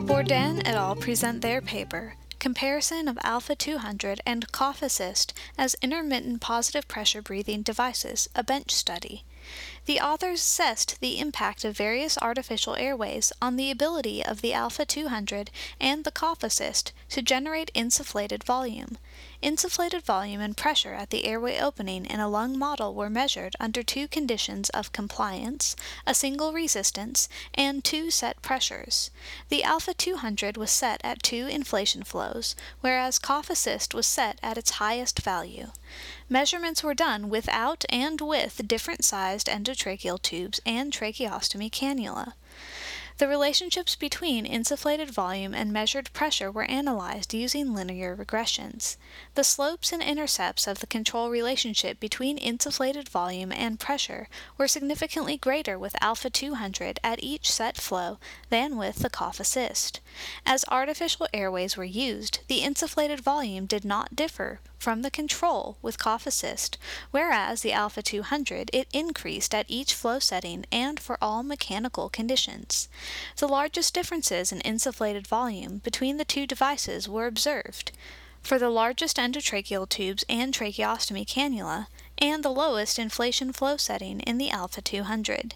Bourdin 0.05 0.61
et 0.67 0.75
al. 0.75 0.95
present 0.95 1.41
their 1.41 1.61
paper, 1.61 2.13
Comparison 2.37 3.07
of 3.07 3.17
Alpha 3.23 3.55
200 3.55 4.21
and 4.23 4.51
Cough 4.51 4.83
Assist 4.83 5.33
as 5.57 5.75
Intermittent 5.81 6.41
Positive 6.41 6.87
Pressure 6.87 7.23
Breathing 7.23 7.63
Devices, 7.63 8.29
a 8.35 8.43
bench 8.43 8.69
study. 8.69 9.23
The 9.87 10.01
authors 10.01 10.41
assessed 10.41 10.99
the 10.99 11.17
impact 11.17 11.63
of 11.63 11.77
various 11.77 12.17
artificial 12.17 12.75
airways 12.75 13.31
on 13.41 13.55
the 13.55 13.71
ability 13.71 14.21
of 14.21 14.41
the 14.41 14.51
Alpha 14.51 14.85
200 14.85 15.49
and 15.79 16.03
the 16.03 16.11
cough 16.11 16.43
assist 16.43 16.91
to 17.07 17.21
generate 17.21 17.71
insufflated 17.73 18.43
volume. 18.43 18.97
Insufflated 19.43 20.01
volume 20.01 20.41
and 20.41 20.57
pressure 20.57 20.95
at 20.95 21.11
the 21.11 21.25
airway 21.25 21.59
opening 21.59 22.05
in 22.07 22.19
a 22.19 22.27
lung 22.27 22.57
model 22.57 22.95
were 22.95 23.09
measured 23.09 23.55
under 23.59 23.83
two 23.83 24.07
conditions 24.07 24.71
of 24.71 24.91
compliance, 24.91 25.75
a 26.07 26.15
single 26.15 26.53
resistance, 26.53 27.29
and 27.53 27.83
two 27.83 28.09
set 28.09 28.41
pressures. 28.41 29.11
The 29.49 29.63
alpha 29.63 29.93
200 29.93 30.57
was 30.57 30.71
set 30.71 30.99
at 31.03 31.21
two 31.21 31.45
inflation 31.45 32.01
flows, 32.03 32.55
whereas 32.81 33.19
cough 33.19 33.51
assist 33.51 33.93
was 33.93 34.07
set 34.07 34.39
at 34.41 34.57
its 34.57 34.71
highest 34.81 35.19
value. 35.19 35.67
Measurements 36.27 36.81
were 36.81 36.95
done 36.95 37.29
without 37.29 37.85
and 37.89 38.19
with 38.19 38.67
different 38.67 39.05
sized 39.05 39.47
endotracheal 39.47 40.19
tubes 40.19 40.59
and 40.65 40.91
tracheostomy 40.91 41.69
cannula. 41.69 42.33
The 43.17 43.27
relationships 43.27 43.95
between 43.95 44.45
insufflated 44.45 45.09
volume 45.09 45.55
and 45.55 45.73
measured 45.73 46.13
pressure 46.13 46.51
were 46.51 46.69
analyzed 46.69 47.33
using 47.33 47.73
linear 47.73 48.15
regressions. 48.15 48.95
The 49.33 49.43
slopes 49.43 49.91
and 49.91 50.03
intercepts 50.03 50.67
of 50.67 50.81
the 50.81 50.85
control 50.85 51.31
relationship 51.31 51.99
between 51.99 52.37
insufflated 52.37 53.09
volume 53.09 53.51
and 53.51 53.79
pressure 53.79 54.29
were 54.55 54.67
significantly 54.67 55.35
greater 55.35 55.79
with 55.79 55.95
alpha 55.99 56.29
200 56.29 56.99
at 57.03 57.23
each 57.23 57.51
set 57.51 57.77
flow 57.77 58.19
than 58.51 58.77
with 58.77 58.97
the 58.97 59.09
cough 59.09 59.39
assist. 59.39 59.99
As 60.45 60.63
artificial 60.67 61.27
airways 61.33 61.75
were 61.75 61.83
used, 61.83 62.41
the 62.47 62.61
insufflated 62.61 63.21
volume 63.21 63.65
did 63.65 63.83
not 63.83 64.15
differ 64.15 64.59
from 64.77 65.01
the 65.01 65.11
control 65.11 65.77
with 65.81 65.97
cough 65.97 66.27
assist, 66.27 66.77
whereas 67.11 67.61
the 67.61 67.73
alpha 67.73 68.01
200 68.01 68.69
it 68.73 68.87
increased 68.93 69.53
at 69.53 69.65
each 69.67 69.93
flow 69.93 70.19
setting 70.19 70.65
and 70.71 70.99
for 70.99 71.17
all 71.21 71.43
mechanical 71.43 72.09
conditions. 72.09 72.87
The 73.37 73.47
largest 73.47 73.93
differences 73.93 74.51
in 74.51 74.59
insufflated 74.59 75.27
volume 75.27 75.79
between 75.79 76.17
the 76.17 76.25
two 76.25 76.45
devices 76.45 77.09
were 77.09 77.27
observed 77.27 77.91
for 78.47 78.57
the 78.57 78.69
largest 78.69 79.17
endotracheal 79.17 79.89
tubes 79.89 80.23
and 80.29 80.53
tracheostomy 80.53 81.25
cannula, 81.25 81.87
and 82.17 82.43
the 82.43 82.49
lowest 82.49 82.97
inflation 82.97 83.51
flow 83.51 83.75
setting 83.75 84.21
in 84.21 84.37
the 84.37 84.49
alpha 84.49 84.81
200. 84.81 85.55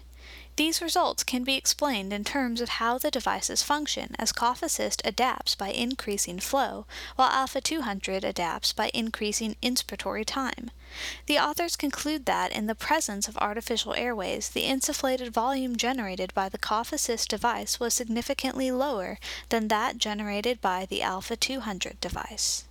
These 0.56 0.82
results 0.82 1.24
can 1.24 1.44
be 1.44 1.56
explained 1.56 2.12
in 2.12 2.24
terms 2.24 2.60
of 2.60 2.68
how 2.68 2.98
the 2.98 3.10
devices 3.10 3.62
function 3.62 4.14
as 4.18 4.32
Cough 4.32 4.62
Assist 4.62 5.00
adapts 5.02 5.54
by 5.54 5.70
increasing 5.70 6.38
flow, 6.40 6.84
while 7.16 7.30
Alpha 7.30 7.62
200 7.62 8.22
adapts 8.22 8.74
by 8.74 8.90
increasing 8.92 9.56
inspiratory 9.62 10.26
time. 10.26 10.70
The 11.24 11.38
authors 11.38 11.74
conclude 11.74 12.26
that 12.26 12.52
in 12.52 12.66
the 12.66 12.74
presence 12.74 13.28
of 13.28 13.38
artificial 13.38 13.94
airways, 13.94 14.50
the 14.50 14.64
insufflated 14.64 15.30
volume 15.30 15.74
generated 15.76 16.34
by 16.34 16.50
the 16.50 16.58
Cough 16.58 16.92
Assist 16.92 17.30
device 17.30 17.80
was 17.80 17.94
significantly 17.94 18.70
lower 18.70 19.18
than 19.48 19.68
that 19.68 19.96
generated 19.96 20.60
by 20.60 20.84
the 20.84 21.00
Alpha 21.00 21.34
200 21.34 21.98
device. 21.98 22.64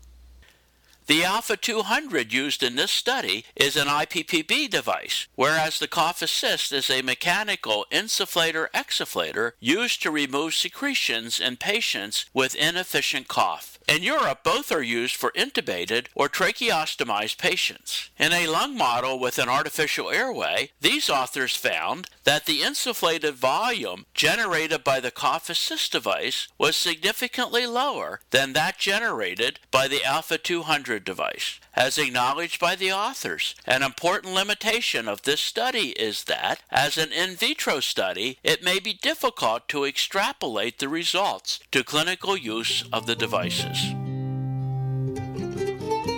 The 1.08 1.24
Alpha 1.24 1.58
200 1.58 2.32
used 2.32 2.62
in 2.62 2.76
this 2.76 2.92
study 2.92 3.44
is 3.56 3.76
an 3.76 3.88
IPPB 3.88 4.70
device, 4.70 5.28
whereas 5.36 5.80
the 5.80 5.88
Cough 5.88 6.22
Assist 6.22 6.72
is 6.72 6.90
a 6.90 7.02
mechanical 7.02 7.86
insufflator 7.92 8.70
exsufflator 8.72 9.54
used 9.60 10.02
to 10.04 10.12
remove 10.12 10.54
secretions 10.54 11.40
in 11.40 11.58
patients 11.58 12.26
with 12.34 12.56
inefficient 12.56 13.28
cough. 13.28 13.71
In 13.88 14.04
Europe, 14.04 14.44
both 14.44 14.72
are 14.72 14.84
used 14.84 15.16
for 15.16 15.32
intubated 15.32 16.08
or 16.16 16.30
tracheostomized 16.30 17.38
patients. 17.38 18.10
In 18.18 18.32
a 18.32 18.48
lung 18.48 18.78
model 18.78 19.20
with 19.20 19.38
an 19.38 19.50
artificial 19.50 20.10
airway, 20.10 20.72
these 20.80 21.10
authors 21.10 21.56
found 21.56 22.08
that 22.24 22.46
the 22.46 22.62
insufflated 22.62 23.34
volume 23.34 24.06
generated 24.14 24.84
by 24.84 25.00
the 25.00 25.12
cough 25.12 25.50
assist 25.50 25.92
device 25.92 26.48
was 26.58 26.76
significantly 26.76 27.66
lower 27.66 28.22
than 28.30 28.54
that 28.54 28.78
generated 28.78 29.60
by 29.72 29.88
the 29.88 30.04
Alpha 30.04 30.38
200 30.38 31.04
device. 31.04 31.60
As 31.74 31.98
acknowledged 31.98 32.60
by 32.60 32.76
the 32.76 32.92
authors, 32.92 33.56
an 33.66 33.82
important 33.82 34.34
limitation 34.34 35.08
of 35.08 35.22
this 35.22 35.40
study 35.40 35.90
is 35.92 36.26
that, 36.26 36.62
as 36.70 36.98
an 36.98 37.12
in 37.14 37.36
vitro 37.36 37.80
study, 37.80 38.38
it 38.44 38.64
may 38.64 38.80
be 38.80 38.94
difficult 38.94 39.70
to 39.70 39.86
extrapolate 39.86 40.80
the 40.80 40.90
results 40.90 41.60
to 41.72 41.84
clinical 41.84 42.36
use 42.36 42.84
of 42.92 43.06
the 43.06 43.16
devices. 43.16 43.96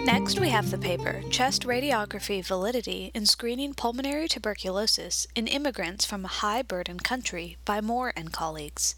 Next, 0.06 0.38
we 0.38 0.50
have 0.50 0.70
the 0.70 0.78
paper 0.78 1.22
Chest 1.30 1.64
Radiography 1.64 2.44
Validity 2.44 3.10
in 3.14 3.26
Screening 3.26 3.74
Pulmonary 3.74 4.28
Tuberculosis 4.28 5.28
in 5.34 5.48
Immigrants 5.48 6.04
from 6.04 6.26
a 6.26 6.28
High 6.28 6.62
Burden 6.62 7.00
Country 7.00 7.56
by 7.64 7.80
Moore 7.80 8.12
and 8.14 8.34
colleagues. 8.34 8.96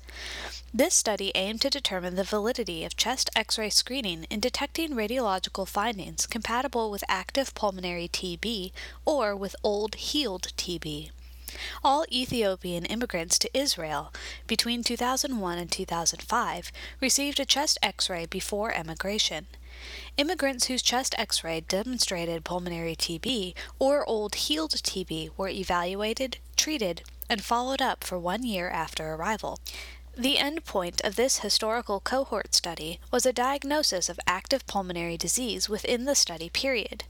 This 0.73 0.95
study 0.95 1.31
aimed 1.35 1.61
to 1.61 1.69
determine 1.69 2.15
the 2.15 2.23
validity 2.23 2.83
of 2.83 2.97
chest 2.97 3.29
x 3.35 3.59
ray 3.59 3.69
screening 3.69 4.23
in 4.31 4.39
detecting 4.39 4.95
radiological 4.95 5.67
findings 5.67 6.25
compatible 6.25 6.89
with 6.89 7.03
active 7.07 7.53
pulmonary 7.53 8.07
TB 8.07 8.71
or 9.05 9.35
with 9.35 9.55
old 9.63 9.93
healed 9.95 10.47
TB. 10.57 11.11
All 11.83 12.05
Ethiopian 12.11 12.85
immigrants 12.85 13.37
to 13.39 13.57
Israel 13.57 14.13
between 14.47 14.83
2001 14.83 15.57
and 15.57 15.71
2005 15.71 16.71
received 17.01 17.39
a 17.39 17.45
chest 17.45 17.77
x 17.81 18.09
ray 18.09 18.25
before 18.25 18.73
emigration. 18.73 19.47
Immigrants 20.17 20.67
whose 20.67 20.81
chest 20.81 21.13
x 21.17 21.43
ray 21.43 21.61
demonstrated 21.61 22.45
pulmonary 22.45 22.95
TB 22.95 23.53
or 23.79 24.07
old 24.07 24.35
healed 24.35 24.71
TB 24.71 25.31
were 25.37 25.49
evaluated, 25.49 26.37
treated, 26.55 27.03
and 27.29 27.43
followed 27.43 27.81
up 27.81 28.03
for 28.03 28.19
one 28.19 28.43
year 28.43 28.69
after 28.69 29.13
arrival. 29.13 29.59
The 30.17 30.37
endpoint 30.37 31.03
of 31.03 31.17
this 31.17 31.39
historical 31.39 31.99
cohort 31.99 32.55
study 32.55 33.01
was 33.11 33.25
a 33.25 33.33
diagnosis 33.33 34.07
of 34.07 34.17
active 34.25 34.65
pulmonary 34.65 35.17
disease 35.17 35.67
within 35.67 36.05
the 36.05 36.15
study 36.15 36.47
period. 36.47 37.03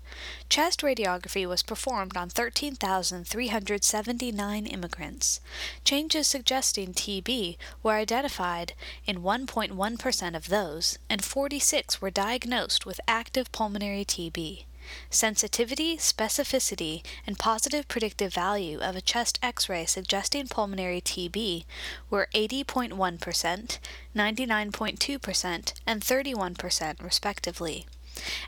Chest 0.50 0.82
radiography 0.82 1.48
was 1.48 1.62
performed 1.62 2.18
on 2.18 2.30
13,379 2.30 4.66
immigrants. 4.66 5.40
Changes 5.84 6.28
suggesting 6.28 6.96
TB 6.96 7.58
were 7.84 7.94
identified 7.94 8.74
in 9.06 9.22
1.1% 9.22 10.36
of 10.36 10.50
those, 10.50 10.98
and 11.08 11.24
46 11.24 12.02
were 12.02 12.10
diagnosed 12.10 12.88
with 12.88 13.00
active 13.08 13.52
pulmonary 13.52 14.04
TB. 14.04 14.64
Sensitivity, 15.10 15.98
specificity, 15.98 17.04
and 17.26 17.40
positive 17.40 17.88
predictive 17.88 18.34
value 18.34 18.80
of 18.80 18.96
a 18.96 19.02
chest 19.02 19.40
x 19.42 19.68
ray 19.70 19.86
suggesting 19.86 20.48
pulmonary 20.48 21.02
TB 21.02 21.66
were 22.10 22.28
80.1%, 22.34 23.80
99.2%, 24.16 25.74
and 25.86 26.02
31%, 26.02 27.04
respectively. 27.04 27.86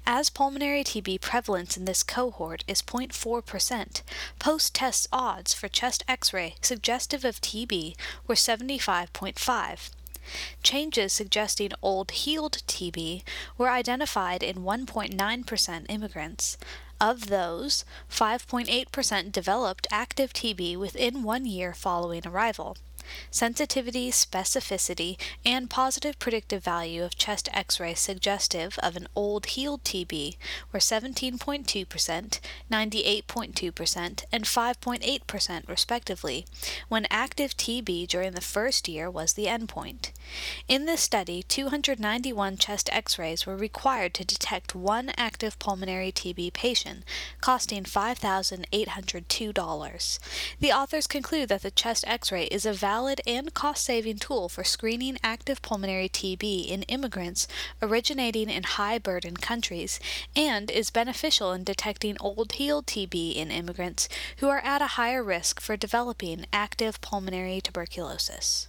As 0.06 0.30
pulmonary 0.30 0.84
TB 0.84 1.20
prevalence 1.20 1.76
in 1.76 1.84
this 1.84 2.02
cohort 2.02 2.64
is 2.68 2.82
0.4%, 2.82 4.02
post 4.40 4.74
test 4.74 5.08
odds 5.12 5.54
for 5.54 5.68
chest 5.68 6.06
x 6.08 6.34
ray 6.34 6.56
suggestive 6.62 7.26
of 7.26 7.42
TB 7.42 7.96
were 8.28 8.36
75.5. 8.36 9.90
Changes 10.64 11.14
suggesting 11.14 11.72
old 11.82 12.12
healed 12.12 12.64
TB 12.68 13.24
were 13.58 13.70
identified 13.70 14.44
in 14.44 14.58
1.9% 14.58 15.86
immigrants. 15.90 16.58
Of 17.00 17.28
those, 17.28 17.86
5.8% 18.12 19.32
developed 19.32 19.88
active 19.92 20.34
TB 20.34 20.78
within 20.78 21.24
one 21.24 21.46
year 21.46 21.74
following 21.74 22.26
arrival. 22.26 22.76
Sensitivity, 23.32 24.12
specificity, 24.12 25.18
and 25.46 25.70
positive 25.70 26.20
predictive 26.20 26.64
value 26.64 27.04
of 27.04 27.18
chest 27.18 27.48
x 27.54 27.80
ray 27.80 27.94
suggestive 27.94 28.78
of 28.80 28.98
an 28.98 29.08
old 29.16 29.46
healed 29.48 29.84
TB 29.84 30.36
were 30.74 30.80
17.2%, 30.80 32.40
98.2%, 32.70 34.26
and 34.32 34.44
5.8% 34.44 35.70
respectively, 35.70 36.46
when 36.90 37.08
active 37.10 37.56
TB 37.56 38.08
during 38.08 38.34
the 38.34 38.42
first 38.42 38.90
year 38.90 39.10
was 39.10 39.34
the 39.34 39.46
endpoint. 39.46 40.12
In 40.68 40.86
this 40.86 41.02
study, 41.02 41.44
291 41.44 42.58
chest 42.58 42.90
x 42.92 43.18
rays 43.18 43.46
were 43.46 43.56
required 43.56 44.14
to 44.16 44.26
detect 44.26 44.76
one 44.76 45.12
active 45.16 45.58
pulmonary 45.60 46.12
TB 46.12 46.52
patient, 46.54 47.04
costing 47.40 47.84
$5,802. 47.84 50.20
The 50.60 50.72
authors 50.72 51.08
conclude 51.08 51.50
that 51.50 51.62
the 51.62 51.72
chest 51.72 52.04
x 52.08 52.32
ray 52.32 52.46
is 52.46 52.66
a 52.66 52.74
valid 52.74 53.22
and 53.26 53.54
cost 53.54 53.86
saving 53.86 54.18
tool 54.18 54.50
for 54.50 54.64
screening 54.64 55.18
active 55.24 55.62
pulmonary 55.62 56.10
TB 56.10 56.68
in 56.68 56.82
immigrants 56.84 57.48
originating 57.82 58.50
in 58.50 58.64
high 58.64 58.98
burden 58.98 59.38
countries 59.38 60.00
and 60.36 60.70
is 60.70 60.90
beneficial 60.90 61.54
in 61.54 61.64
detecting 61.64 62.18
old 62.20 62.52
healed 62.54 62.88
TB 62.88 63.36
in 63.36 63.52
immigrants 63.52 64.10
who 64.38 64.50
are 64.50 64.60
at 64.60 64.82
a 64.82 64.98
higher 64.98 65.24
risk 65.24 65.62
for 65.62 65.78
developing 65.78 66.46
active 66.52 67.00
pulmonary 67.02 67.62
tuberculosis. 67.62 68.68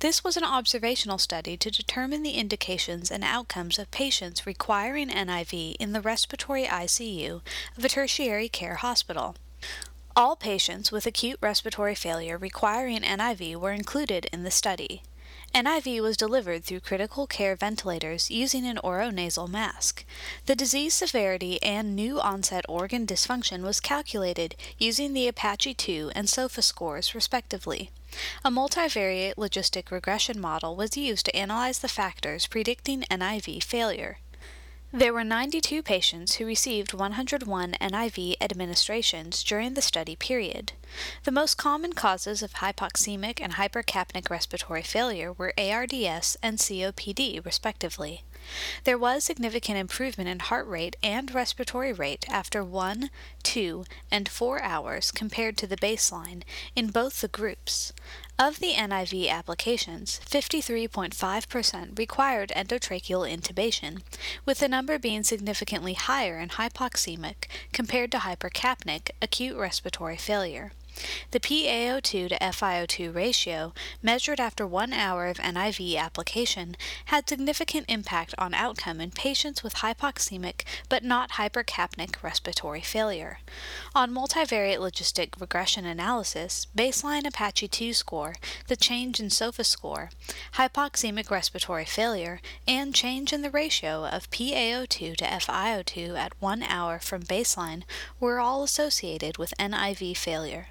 This 0.00 0.22
was 0.22 0.36
an 0.36 0.44
observational 0.44 1.18
study 1.18 1.56
to 1.56 1.70
determine 1.70 2.22
the 2.22 2.32
indications 2.32 3.10
and 3.10 3.24
outcomes 3.24 3.78
of 3.78 3.90
patients 3.90 4.46
requiring 4.46 5.08
NIV 5.08 5.76
in 5.78 5.92
the 5.92 6.00
respiratory 6.00 6.64
ICU 6.64 7.40
of 7.76 7.84
a 7.84 7.88
tertiary 7.88 8.48
care 8.48 8.76
hospital. 8.76 9.36
All 10.16 10.36
patients 10.36 10.90
with 10.90 11.06
acute 11.06 11.38
respiratory 11.40 11.94
failure 11.94 12.36
requiring 12.36 13.00
NIV 13.02 13.56
were 13.56 13.72
included 13.72 14.26
in 14.32 14.42
the 14.42 14.50
study. 14.50 15.02
NIV 15.54 16.00
was 16.00 16.16
delivered 16.16 16.62
through 16.62 16.78
critical 16.78 17.26
care 17.26 17.56
ventilators 17.56 18.30
using 18.30 18.64
an 18.64 18.78
oronasal 18.84 19.48
mask. 19.48 20.04
The 20.46 20.54
disease 20.54 20.94
severity 20.94 21.60
and 21.60 21.96
new 21.96 22.20
onset 22.20 22.64
organ 22.68 23.04
dysfunction 23.04 23.62
was 23.62 23.80
calculated 23.80 24.54
using 24.78 25.12
the 25.12 25.26
Apache 25.26 25.74
2 25.74 26.12
and 26.14 26.28
SOFA 26.28 26.62
scores, 26.62 27.16
respectively. 27.16 27.90
A 28.44 28.50
multivariate 28.50 29.34
logistic 29.34 29.90
regression 29.90 30.40
model 30.40 30.76
was 30.76 30.96
used 30.96 31.26
to 31.26 31.36
analyze 31.36 31.80
the 31.80 31.88
factors 31.88 32.46
predicting 32.46 33.02
NIV 33.10 33.64
failure. 33.64 34.18
There 34.92 35.12
were 35.12 35.22
92 35.22 35.84
patients 35.84 36.34
who 36.34 36.44
received 36.44 36.94
101 36.94 37.76
NIV 37.80 38.34
administrations 38.40 39.44
during 39.44 39.74
the 39.74 39.82
study 39.82 40.16
period. 40.16 40.72
The 41.22 41.30
most 41.30 41.56
common 41.56 41.92
causes 41.92 42.42
of 42.42 42.54
hypoxemic 42.54 43.38
and 43.40 43.52
hypercapnic 43.52 44.28
respiratory 44.30 44.82
failure 44.82 45.32
were 45.32 45.54
ARDS 45.56 46.36
and 46.42 46.58
COPD, 46.58 47.44
respectively. 47.44 48.24
There 48.84 48.98
was 48.98 49.24
significant 49.24 49.78
improvement 49.78 50.28
in 50.28 50.38
heart 50.38 50.66
rate 50.66 50.96
and 51.02 51.34
respiratory 51.34 51.92
rate 51.92 52.24
after 52.28 52.64
1, 52.64 53.10
2, 53.42 53.84
and 54.10 54.28
4 54.28 54.62
hours 54.62 55.10
compared 55.10 55.56
to 55.58 55.66
the 55.66 55.76
baseline 55.76 56.42
in 56.74 56.88
both 56.88 57.20
the 57.20 57.28
groups. 57.28 57.92
Of 58.38 58.58
the 58.58 58.72
NIV 58.72 59.28
applications, 59.28 60.20
53.5% 60.24 61.98
required 61.98 62.52
endotracheal 62.56 63.30
intubation, 63.30 64.02
with 64.46 64.60
the 64.60 64.68
number 64.68 64.98
being 64.98 65.22
significantly 65.24 65.94
higher 65.94 66.38
in 66.38 66.48
hypoxemic 66.50 67.46
compared 67.72 68.10
to 68.12 68.18
hypercapnic 68.18 69.10
acute 69.20 69.56
respiratory 69.56 70.16
failure. 70.16 70.72
The 71.32 71.40
PaO2 71.40 72.28
to 72.28 72.38
FiO2 72.38 73.14
ratio, 73.14 73.72
measured 74.02 74.40
after 74.40 74.66
one 74.66 74.92
hour 74.92 75.26
of 75.26 75.36
NIV 75.36 75.96
application, 75.96 76.76
had 77.06 77.28
significant 77.28 77.86
impact 77.88 78.34
on 78.36 78.52
outcome 78.52 79.00
in 79.00 79.10
patients 79.12 79.62
with 79.62 79.76
hypoxemic 79.76 80.62
but 80.88 81.04
not 81.04 81.32
hypercapnic 81.32 82.22
respiratory 82.22 82.80
failure. 82.80 83.38
On 83.94 84.10
multivariate 84.10 84.78
logistic 84.78 85.40
regression 85.40 85.84
analysis, 85.84 86.66
baseline 86.76 87.26
Apache 87.26 87.68
2 87.68 87.92
score, 87.92 88.34
the 88.66 88.76
change 88.76 89.20
in 89.20 89.30
SOFA 89.30 89.64
score, 89.64 90.10
hypoxemic 90.54 91.30
respiratory 91.30 91.84
failure, 91.84 92.40
and 92.66 92.94
change 92.94 93.32
in 93.32 93.42
the 93.42 93.50
ratio 93.50 94.04
of 94.04 94.30
PaO2 94.30 95.16
to 95.16 95.24
FiO2 95.24 96.18
at 96.18 96.32
one 96.40 96.62
hour 96.64 96.98
from 96.98 97.22
baseline 97.22 97.84
were 98.18 98.40
all 98.40 98.62
associated 98.62 99.38
with 99.38 99.54
NIV 99.58 100.16
failure. 100.16 100.68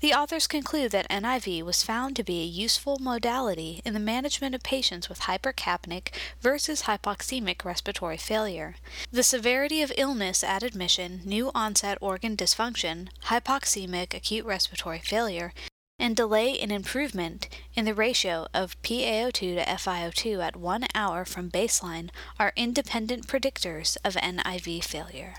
The 0.00 0.12
authors 0.12 0.46
conclude 0.46 0.90
that 0.92 1.08
NIV 1.08 1.62
was 1.62 1.82
found 1.82 2.16
to 2.16 2.24
be 2.24 2.40
a 2.40 2.44
useful 2.44 2.98
modality 2.98 3.82
in 3.84 3.94
the 3.94 4.00
management 4.00 4.54
of 4.54 4.62
patients 4.62 5.08
with 5.08 5.20
hypercapnic 5.20 6.08
versus 6.40 6.82
hypoxemic 6.82 7.64
respiratory 7.64 8.16
failure. 8.16 8.76
The 9.10 9.22
severity 9.22 9.82
of 9.82 9.92
illness 9.96 10.44
at 10.44 10.62
admission, 10.62 11.20
new 11.24 11.50
onset 11.54 11.98
organ 12.00 12.36
dysfunction, 12.36 13.08
hypoxemic 13.24 14.14
acute 14.14 14.44
respiratory 14.44 15.00
failure, 15.00 15.52
and 15.98 16.14
delay 16.14 16.52
in 16.52 16.70
improvement 16.70 17.48
in 17.74 17.84
the 17.84 17.94
ratio 17.94 18.46
of 18.52 18.80
PaO2 18.82 19.32
to 19.32 19.56
FiO2 19.56 20.44
at 20.44 20.56
one 20.56 20.86
hour 20.94 21.24
from 21.24 21.50
baseline 21.50 22.10
are 22.38 22.52
independent 22.56 23.26
predictors 23.26 23.96
of 24.04 24.14
NIV 24.14 24.84
failure. 24.84 25.34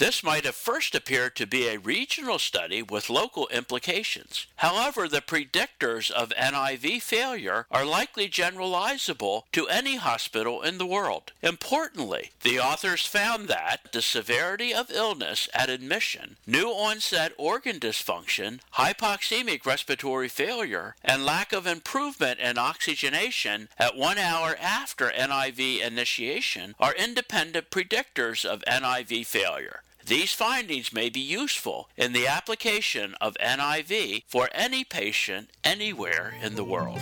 This 0.00 0.22
might 0.22 0.46
have 0.46 0.54
first 0.54 0.94
appeared 0.94 1.36
to 1.36 1.46
be 1.46 1.68
a 1.68 1.78
regional 1.78 2.38
study 2.38 2.80
with 2.80 3.10
local 3.10 3.48
implications. 3.48 4.46
However, 4.56 5.06
the 5.06 5.20
predictors 5.20 6.10
of 6.10 6.30
NIV 6.30 7.02
failure 7.02 7.66
are 7.70 7.84
likely 7.84 8.26
generalizable 8.26 9.42
to 9.52 9.68
any 9.68 9.96
hospital 9.96 10.62
in 10.62 10.78
the 10.78 10.86
world. 10.86 11.32
Importantly, 11.42 12.30
the 12.42 12.58
authors 12.58 13.04
found 13.04 13.48
that 13.48 13.92
the 13.92 14.00
severity 14.00 14.72
of 14.72 14.90
illness 14.90 15.50
at 15.52 15.68
admission, 15.68 16.38
new 16.46 16.68
onset 16.68 17.34
organ 17.36 17.78
dysfunction, 17.78 18.60
hypoxemic 18.76 19.66
respiratory 19.66 20.28
failure, 20.28 20.96
and 21.04 21.26
lack 21.26 21.52
of 21.52 21.66
improvement 21.66 22.40
in 22.40 22.56
oxygenation 22.56 23.68
at 23.78 23.98
one 23.98 24.16
hour 24.16 24.56
after 24.58 25.10
NIV 25.10 25.82
initiation 25.82 26.74
are 26.80 26.94
independent 26.94 27.68
predictors 27.68 28.46
of 28.46 28.62
NIV 28.62 29.26
failure. 29.26 29.82
These 30.10 30.32
findings 30.32 30.92
may 30.92 31.08
be 31.08 31.20
useful 31.20 31.88
in 31.96 32.12
the 32.12 32.26
application 32.26 33.14
of 33.20 33.34
NIV 33.34 34.24
for 34.26 34.48
any 34.52 34.82
patient 34.82 35.50
anywhere 35.62 36.34
in 36.42 36.56
the 36.56 36.64
world. 36.64 36.98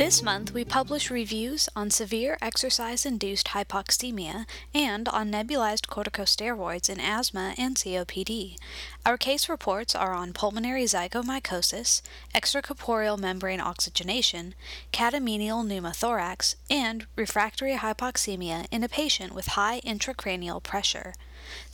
This 0.00 0.22
month, 0.22 0.54
we 0.54 0.64
publish 0.64 1.10
reviews 1.10 1.68
on 1.76 1.90
severe 1.90 2.38
exercise 2.40 3.04
induced 3.04 3.48
hypoxemia 3.48 4.46
and 4.72 5.06
on 5.06 5.30
nebulized 5.30 5.88
corticosteroids 5.88 6.88
in 6.88 6.98
asthma 6.98 7.52
and 7.58 7.76
COPD. 7.76 8.56
Our 9.04 9.18
case 9.18 9.46
reports 9.46 9.94
are 9.94 10.14
on 10.14 10.32
pulmonary 10.32 10.84
zygomycosis, 10.84 12.00
extracorporeal 12.34 13.18
membrane 13.18 13.60
oxygenation, 13.60 14.54
catamenial 14.90 15.66
pneumothorax, 15.66 16.54
and 16.70 17.06
refractory 17.14 17.76
hypoxemia 17.76 18.68
in 18.70 18.82
a 18.82 18.88
patient 18.88 19.34
with 19.34 19.48
high 19.48 19.82
intracranial 19.82 20.62
pressure. 20.62 21.12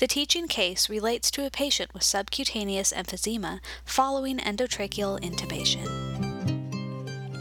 The 0.00 0.08
teaching 0.08 0.48
case 0.48 0.90
relates 0.90 1.30
to 1.30 1.46
a 1.46 1.50
patient 1.50 1.94
with 1.94 2.02
subcutaneous 2.02 2.92
emphysema 2.92 3.60
following 3.84 4.38
endotracheal 4.38 5.20
intubation. 5.20 6.25